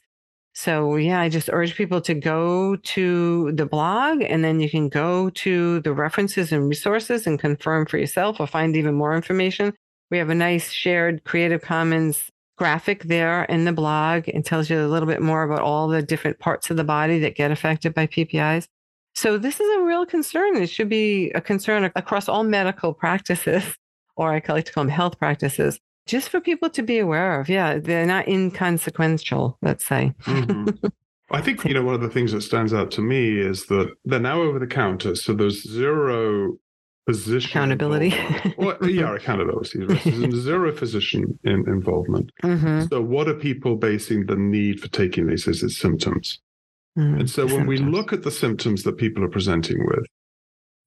[0.56, 4.88] So, yeah, I just urge people to go to the blog and then you can
[4.88, 9.74] go to the references and resources and confirm for yourself or find even more information.
[10.10, 14.84] We have a nice shared Creative Commons graphic there in the blog and tells you
[14.84, 17.94] a little bit more about all the different parts of the body that get affected
[17.94, 18.68] by PPIs.
[19.16, 20.56] So, this is a real concern.
[20.56, 23.64] It should be a concern across all medical practices,
[24.16, 27.48] or I like to call them health practices just for people to be aware of.
[27.48, 30.12] Yeah, they're not inconsequential, let's say.
[30.24, 30.92] Mhm.
[31.30, 33.92] I think, you know, one of the things that stands out to me is that
[34.04, 35.14] they're now over the counter.
[35.14, 36.58] So there's zero
[37.06, 38.14] physician Accountability.
[38.58, 39.84] Well, yeah, accountability.
[39.86, 42.30] There's zero physician in, involvement.
[42.42, 42.88] Mhm.
[42.88, 46.40] So what are people basing the need for taking these as its symptoms?
[46.98, 50.06] Mm, And so when we look at the symptoms that people are presenting with,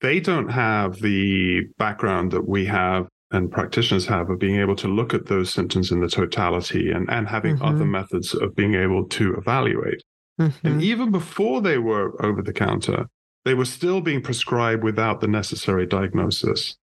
[0.02, 4.88] they don't have the background that we have and practitioners have of being able to
[4.88, 7.66] look at those symptoms in the totality and, and having Mhm.
[7.76, 10.02] other methods of being able to evaluate.
[10.40, 10.54] Mhm.
[10.64, 13.08] And even before they were over the counter,
[13.48, 16.76] they were still being prescribed without the necessary diagnosis.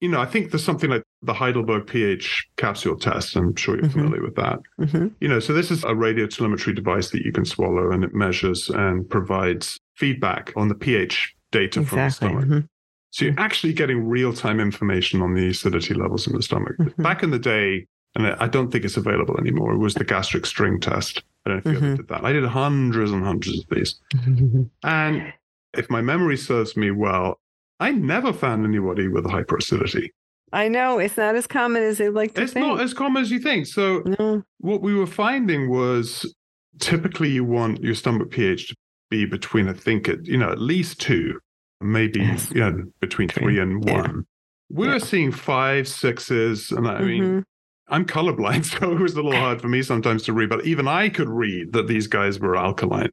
[0.00, 3.36] You know, I think there's something like the Heidelberg pH capsule test.
[3.36, 3.92] I'm sure you're Mhm.
[3.92, 4.58] familiar with that.
[4.80, 5.12] Mhm.
[5.20, 8.70] You know, so this is a radiotelemetry device that you can swallow and it measures
[8.70, 12.28] and provides feedback on the pH data from the Exactly.
[12.28, 12.48] stomach.
[12.48, 12.66] Mhm.
[13.10, 16.76] So you're actually getting real time information on the acidity levels in the stomach.
[16.78, 17.02] Mhm.
[17.02, 20.46] Back in the day, and I don't think it's available anymore, it was the gastric
[20.46, 21.22] string test.
[21.44, 21.96] I don't know if you ever Mhm.
[21.98, 22.24] did that.
[22.24, 24.00] I did hundreds and hundreds of these.
[24.82, 25.32] And
[25.76, 27.38] if my memory serves me well,
[27.78, 30.08] I never found anybody with hyperacidity.
[30.52, 32.66] I know it's not as common as they like to It's think.
[32.66, 33.66] not as common as you think.
[33.66, 34.42] So no.
[34.58, 36.32] what we were finding was
[36.80, 38.74] typically you want your stomach pH to
[39.10, 41.38] be between, I think, at, you know, at least two,
[41.80, 42.50] maybe Yes.
[42.52, 43.58] you know, between Three.
[43.58, 44.00] and Yeah.
[44.02, 44.24] one.
[44.70, 44.94] We Yeah.
[44.94, 47.42] were seeing five, sixes, and I mean, Mhm.
[47.88, 50.86] I'm colorblind, so it was a little hard for me sometimes to read, but even
[50.88, 53.10] I could read that these guys were alkaline.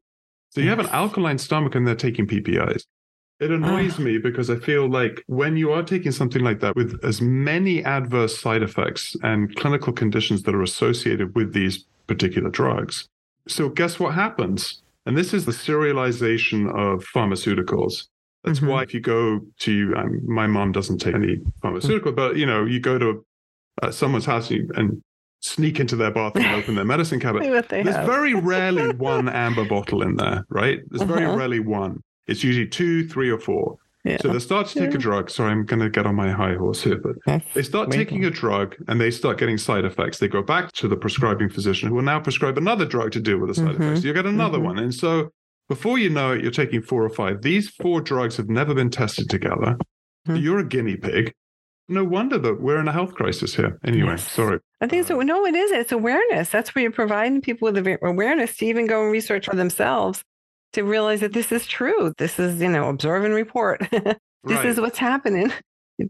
[0.49, 2.83] So you have an alkaline stomach and they're taking PPIs.
[3.39, 4.03] It annoys Ah.
[4.03, 7.83] me because I feel like when you are taking something like that with as many
[7.83, 13.07] adverse side effects and clinical conditions that are associated with these particular drugs.
[13.47, 14.81] So guess what happens?
[15.05, 18.07] And this is the serialization of pharmaceuticals.
[18.43, 18.67] That's Mhm.
[18.69, 22.65] why if you go to um, my mom doesn't take any pharmaceutical, but you know
[22.65, 23.23] you go to
[23.83, 25.01] uh, someone's house and, and
[25.41, 27.45] sneak into their bathroom and open their medicine cabinet.
[27.45, 28.05] See what they There's have.
[28.05, 30.79] very rarely one amber bottle in there, right?
[30.89, 31.37] There's very Uh-huh.
[31.37, 32.01] rarely one.
[32.27, 33.77] It's usually two, three, or four.
[34.03, 34.17] yeah.
[34.21, 35.29] So they start to take a drug.
[35.29, 38.25] Sorry, I'm going to get on my high horse here, but That's they start taking
[38.25, 40.19] a drug and they start getting side effects.
[40.19, 43.37] They go back to the prescribing physician who will now prescribe another drug to deal
[43.39, 43.81] with the side Mhm.
[43.91, 44.03] effects.
[44.03, 44.63] You get another Mhm.
[44.63, 44.79] one.
[44.79, 45.29] And so
[45.69, 47.41] before you know it, you're taking four or five.
[47.41, 49.77] These four drugs have never been tested together.
[50.27, 50.41] Mhm.
[50.41, 51.33] You're a guinea pig.
[51.89, 53.79] No wonder that we're in a health crisis here.
[53.85, 54.29] Anyway, Yes.
[54.29, 54.59] sorry.
[54.81, 55.19] I think so.
[55.21, 55.71] No, it is.
[55.71, 56.49] It's awareness.
[56.49, 60.23] That's where you're providing people with awareness to even go and research for themselves
[60.73, 62.13] to realize that this is true.
[62.17, 63.79] This is, you know, observe and report.
[63.91, 64.65] this Right.
[64.65, 65.51] is what's happening.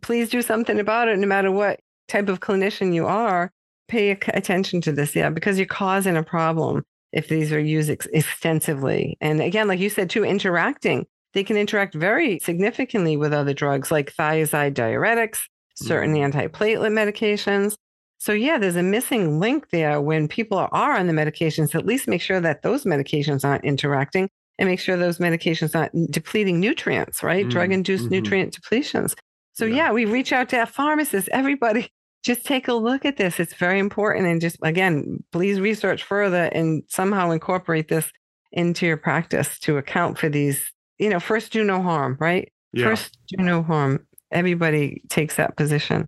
[0.02, 3.52] Please do something about it, no matter what type of clinician you are.
[3.88, 8.08] Pay attention to this, yeah, because you're causing a problem if these are used ex-
[8.12, 9.16] extensively.
[9.22, 11.06] And again, like you said, too, interacting.
[11.34, 15.40] They can interact very significantly with other drugs like thiazide diuretics,
[15.78, 16.32] certain Mhm.
[16.32, 17.76] antiplatelet medications.
[18.20, 21.76] So, yeah, there's a missing link there when people are on the medications.
[21.76, 26.12] At least make sure that those medications aren't interacting and make sure those medications aren't
[26.12, 27.46] depleting nutrients, right?
[27.46, 28.12] Mm, Drug induced mhm.
[28.12, 29.16] nutrient depletions.
[29.54, 29.76] So yeah.
[29.76, 31.90] yeah, we reach out to our pharmacists, everybody.
[32.24, 33.40] Just take a look at this.
[33.40, 34.26] It's very important.
[34.26, 38.12] And just again, please research further and somehow incorporate this
[38.52, 42.52] into your practice to account for these, you know, first do no harm, right?
[42.74, 42.86] Yeah.
[42.86, 44.07] First do no harm.
[44.32, 46.08] Everybody takes that position.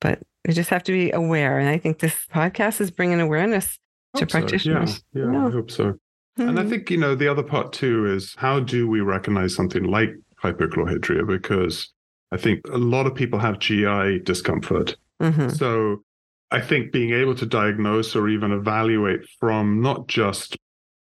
[0.00, 1.58] But we just have to be aware.
[1.58, 3.78] And I think this podcast is bringing awareness
[4.16, 4.96] to practitioners.
[4.96, 5.02] So.
[5.14, 5.84] Yeah, yeah, yeah, I hope so.
[5.84, 6.48] Mm-hmm.
[6.48, 6.70] And I hmm.
[6.70, 10.10] think, you know, the other part too is how do we recognize something like
[10.42, 11.26] hypochlorhydria?
[11.26, 11.92] Because
[12.32, 14.96] I think a lot of people have GI discomfort.
[15.22, 15.50] Mm-hmm.
[15.50, 16.02] So
[16.50, 20.56] I think being able to diagnose or even evaluate from not just,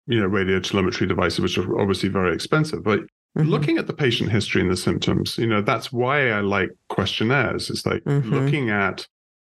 [0.08, 3.02] you know, radiotelemetry devices, which are obviously very expensive, but
[3.38, 3.50] Mm-hmm.
[3.50, 7.70] looking at the patient history and the symptoms you know that's why i like questionnaires
[7.70, 8.34] it's like mm-hmm.
[8.34, 9.06] looking at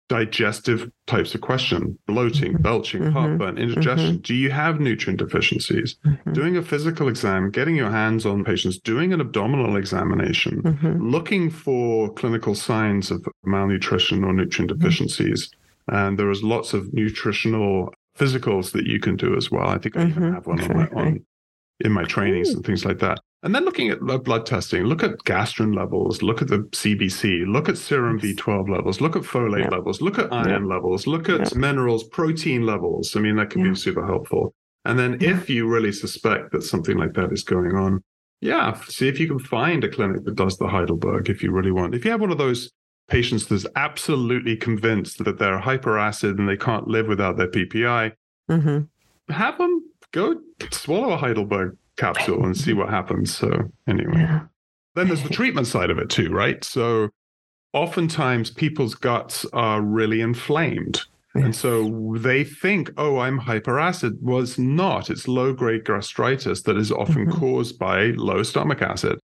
[0.08, 2.62] digestive types of question bloating mm-hmm.
[2.62, 3.12] belching mm-hmm.
[3.12, 4.22] heartburn indigestion mm-hmm.
[4.22, 6.32] do you have nutrient deficiencies mm-hmm.
[6.32, 11.10] doing a physical exam getting your hands on patients doing an abdominal examination mm-hmm.
[11.10, 14.80] looking for clinical signs of malnutrition or nutrient mm-hmm.
[14.80, 15.50] deficiencies
[15.88, 19.98] and there is lots of nutritional physicals that you can do as well i think
[19.98, 21.20] i even have one on, my, on
[21.80, 25.18] in my trainings and things like that and then looking at blood testing, look at
[25.24, 29.68] gastrin levels, look at the CBC, look at serum B12 levels, look at folate yeah.
[29.68, 30.74] levels, look at iron yeah.
[30.74, 31.58] levels, look at yeah.
[31.58, 33.14] minerals, protein levels.
[33.14, 34.54] I mean, that can be super helpful.
[34.84, 38.02] And then if you really suspect that something like that is going on,
[38.40, 41.72] yeah, see if you can find a clinic that does the Heidelberg if you really
[41.72, 41.94] want.
[41.94, 42.70] If you have one of those
[43.08, 48.12] patients that's absolutely convinced that they're hyperacid and they can't live without their PPI,
[48.50, 49.32] mm-hmm.
[49.32, 49.82] have them
[50.12, 50.36] go
[50.70, 53.34] swallow a Heidelberg capsule and see what happens.
[53.34, 54.40] So anyway, yeah.
[54.94, 56.62] then there's the treatment side of it too, right?
[56.64, 57.10] So
[57.72, 61.02] oftentimes people's guts are really inflamed.
[61.34, 64.20] And so they think, oh, I'm hyperacid.
[64.22, 65.10] Was well, not.
[65.10, 67.38] It's low grade gastritis that is often mm-hmm.
[67.38, 69.18] caused by low stomach acid.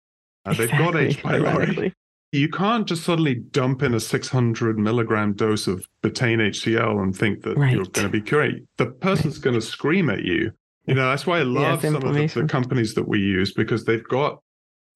[0.46, 0.54] Uh.
[0.54, 1.22] They've got H.
[1.22, 1.62] pylori.
[1.64, 1.94] Exactly.
[2.32, 7.42] You can't just suddenly dump in a 600 milligram dose of betaine HCl and think
[7.42, 7.74] that right.
[7.74, 8.64] you're going to be great.
[8.78, 10.52] The person's going to scream at you
[10.86, 13.54] you know, that's why I love yes, some of the, the companies that we use
[13.54, 14.42] because they've got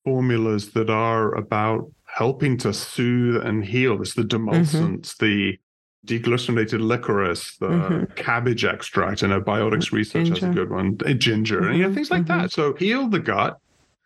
[0.04, 4.02] formulas that are about helping to soothe and heal.
[4.02, 4.50] It's the mm-hmm.
[4.50, 5.26] demulcents, mm-hmm.
[5.26, 5.60] the
[6.06, 8.14] deglycerinated licorice, the mm-hmm.
[8.16, 10.48] cabbage extract, and a biotics research ginger.
[10.48, 11.70] has a good one, ginger, mm-hmm.
[11.70, 12.42] and you know, things like mm-hmm.
[12.42, 12.52] that.
[12.52, 13.58] So heal the gut.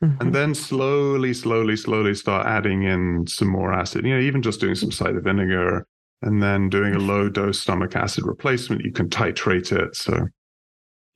[0.03, 0.21] Mm-hmm.
[0.21, 4.05] And then slowly, slowly, slowly start adding in some more acid.
[4.05, 5.87] You know, even just doing some cider vinegar
[6.21, 9.95] and then doing a low dose stomach acid replacement, you can titrate it.
[9.95, 10.27] So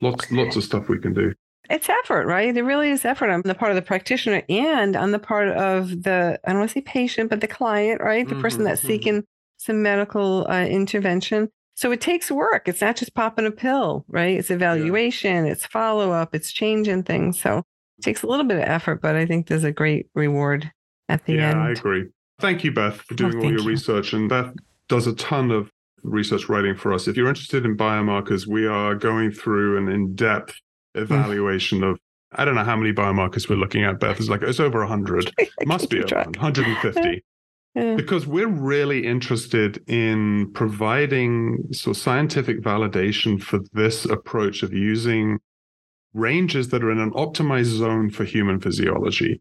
[0.02, 1.32] lots lots of stuff we can do.
[1.70, 2.52] It's effort right?
[2.52, 6.02] There really is effort on the part of the practitioner and on the part of
[6.02, 8.28] the i don't want to say patient but the client right?
[8.28, 8.88] The mm-hmm, person that's mm-hmm.
[8.88, 9.24] seeking
[9.56, 11.48] some medical uh, intervention.
[11.74, 12.68] So it takes work.
[12.68, 14.36] It's not just popping a pill right?
[14.36, 15.52] It's evaluation yeah.
[15.52, 17.40] it's follow-up it's changing things.
[17.40, 17.58] So
[17.98, 20.70] it takes a little bit of effort but i think there's a great reward
[21.08, 21.60] at the yeah, end.
[21.60, 22.08] Yeah, i agree.
[22.40, 23.68] Thank you beth for doing oh, all your you.
[23.68, 24.52] research and beth
[24.88, 25.70] does a ton of
[26.02, 27.08] research writing for us.
[27.08, 30.54] If you're interested in biomarkers, we are going through an in depth
[30.94, 31.98] evaluation of,
[32.32, 34.18] I don't know how many biomarkers we're looking at, Beth.
[34.18, 35.32] It's like, it's over 100.
[35.66, 37.24] Must be over 150.
[37.74, 37.94] Yeah.
[37.94, 45.38] Because we're really interested in providing so scientific validation for this approach of using
[46.12, 49.40] ranges that are in an optimized zone for human physiology.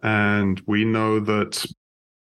[0.00, 1.66] And we know that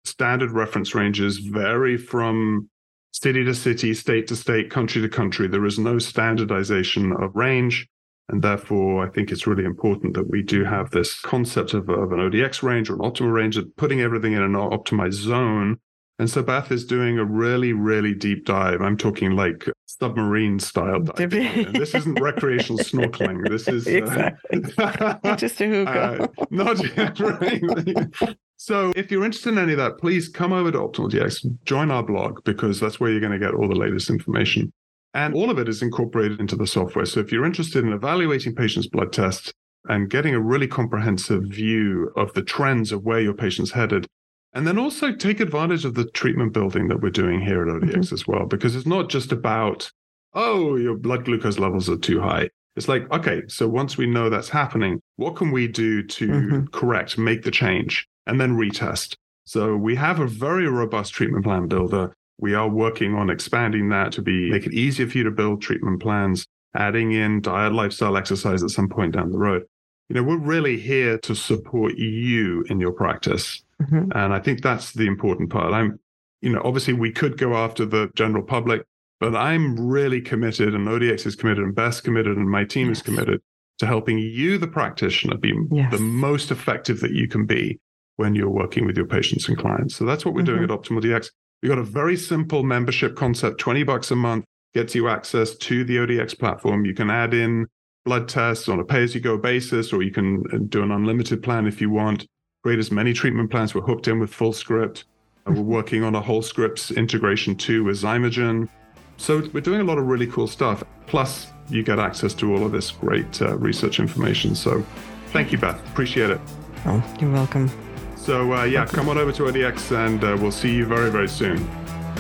[0.05, 2.69] standard reference ranges vary from
[3.15, 5.47] city to city, state to state, country to country.
[5.47, 7.87] There is no standardization of range.
[8.29, 12.11] And therefore, I think it's really important that we do have this concept of, of
[12.11, 15.79] an ODX range or an optimal range of putting everything in an optimized zone.
[16.19, 18.81] And so Beth is doing a really, really deep dive.
[18.81, 21.73] I'm talking like submarine style diving.
[21.73, 23.49] this isn't recreational snorkeling.
[23.49, 26.29] This is uh, not just a hookah.
[26.35, 28.37] Uh, not right.
[28.57, 31.91] So if you're interested in any of that, please come over to Optimal DX, join
[31.91, 34.73] our blog because that's where you're going to get all the latest information.
[35.13, 37.05] And all of it is incorporated into the software.
[37.05, 39.53] So if you're interested in evaluating patients' blood tests
[39.89, 44.07] and getting a really comprehensive view of the trends of where your patient's headed,
[44.55, 47.91] and then also take advantage of the treatment building that we're doing here at ODX
[47.91, 48.15] mm-hmm.
[48.15, 49.91] as well, because it's not just about,
[50.33, 52.49] oh, your blood glucose levels are too high.
[52.77, 56.67] It's like, okay, so once we know that's happening, what can we do to mm-hmm.
[56.67, 58.09] correct, make the change?
[58.27, 59.17] and then retest.
[59.45, 62.15] So we have a very robust treatment plan builder.
[62.39, 65.63] We are working on expanding that to be make it easier for you to build
[65.63, 69.65] treatment plans, adding in diet, lifestyle, exercise at some point down the road.
[70.09, 73.63] You know, we're really here to support you in your practice.
[73.83, 74.13] Mm-hmm.
[74.17, 75.73] And I think that's the important part.
[75.73, 75.99] I'm,
[76.41, 78.85] you know, obviously we could go after the general public,
[79.21, 82.99] but I'm really committed and ODX is committed and Beth's committed and my team yes.
[82.99, 83.41] is committed
[83.79, 85.91] to helping you, the practitioner, be yes.
[85.91, 87.81] the most effective that you can be
[88.17, 89.97] when you're working with your patients and clients.
[89.97, 90.59] So that's what we're mm-hmm.
[90.59, 91.31] doing at Optimal DX.
[91.63, 94.45] We've got a very simple membership concept 20 bucks a month
[94.75, 96.85] gets you access to the ODX platform.
[96.85, 97.67] You can add in
[98.05, 100.91] blood tests on a pay as you go basis, or you can uh, do an
[100.91, 102.27] unlimited plan if you want.
[102.65, 103.75] Create as many treatment plans.
[103.75, 105.05] We're hooked in with Fullscript.
[105.45, 108.71] And we're working on a Wholescripts integration too with Xymogen.
[109.19, 110.83] So we're doing a lot of really cool stuff.
[111.07, 114.55] Plus, you get access to all of this great uh, research information.
[114.55, 114.83] So
[115.27, 115.79] thank you, Beth.
[115.91, 116.41] Appreciate it.
[116.87, 117.71] Oh, you're welcome.
[118.17, 121.29] So uh, yeah, come on over to ODX and uh, we'll see you very, very
[121.29, 121.59] soon.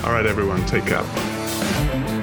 [0.05, 2.14] All right, everyone, take care.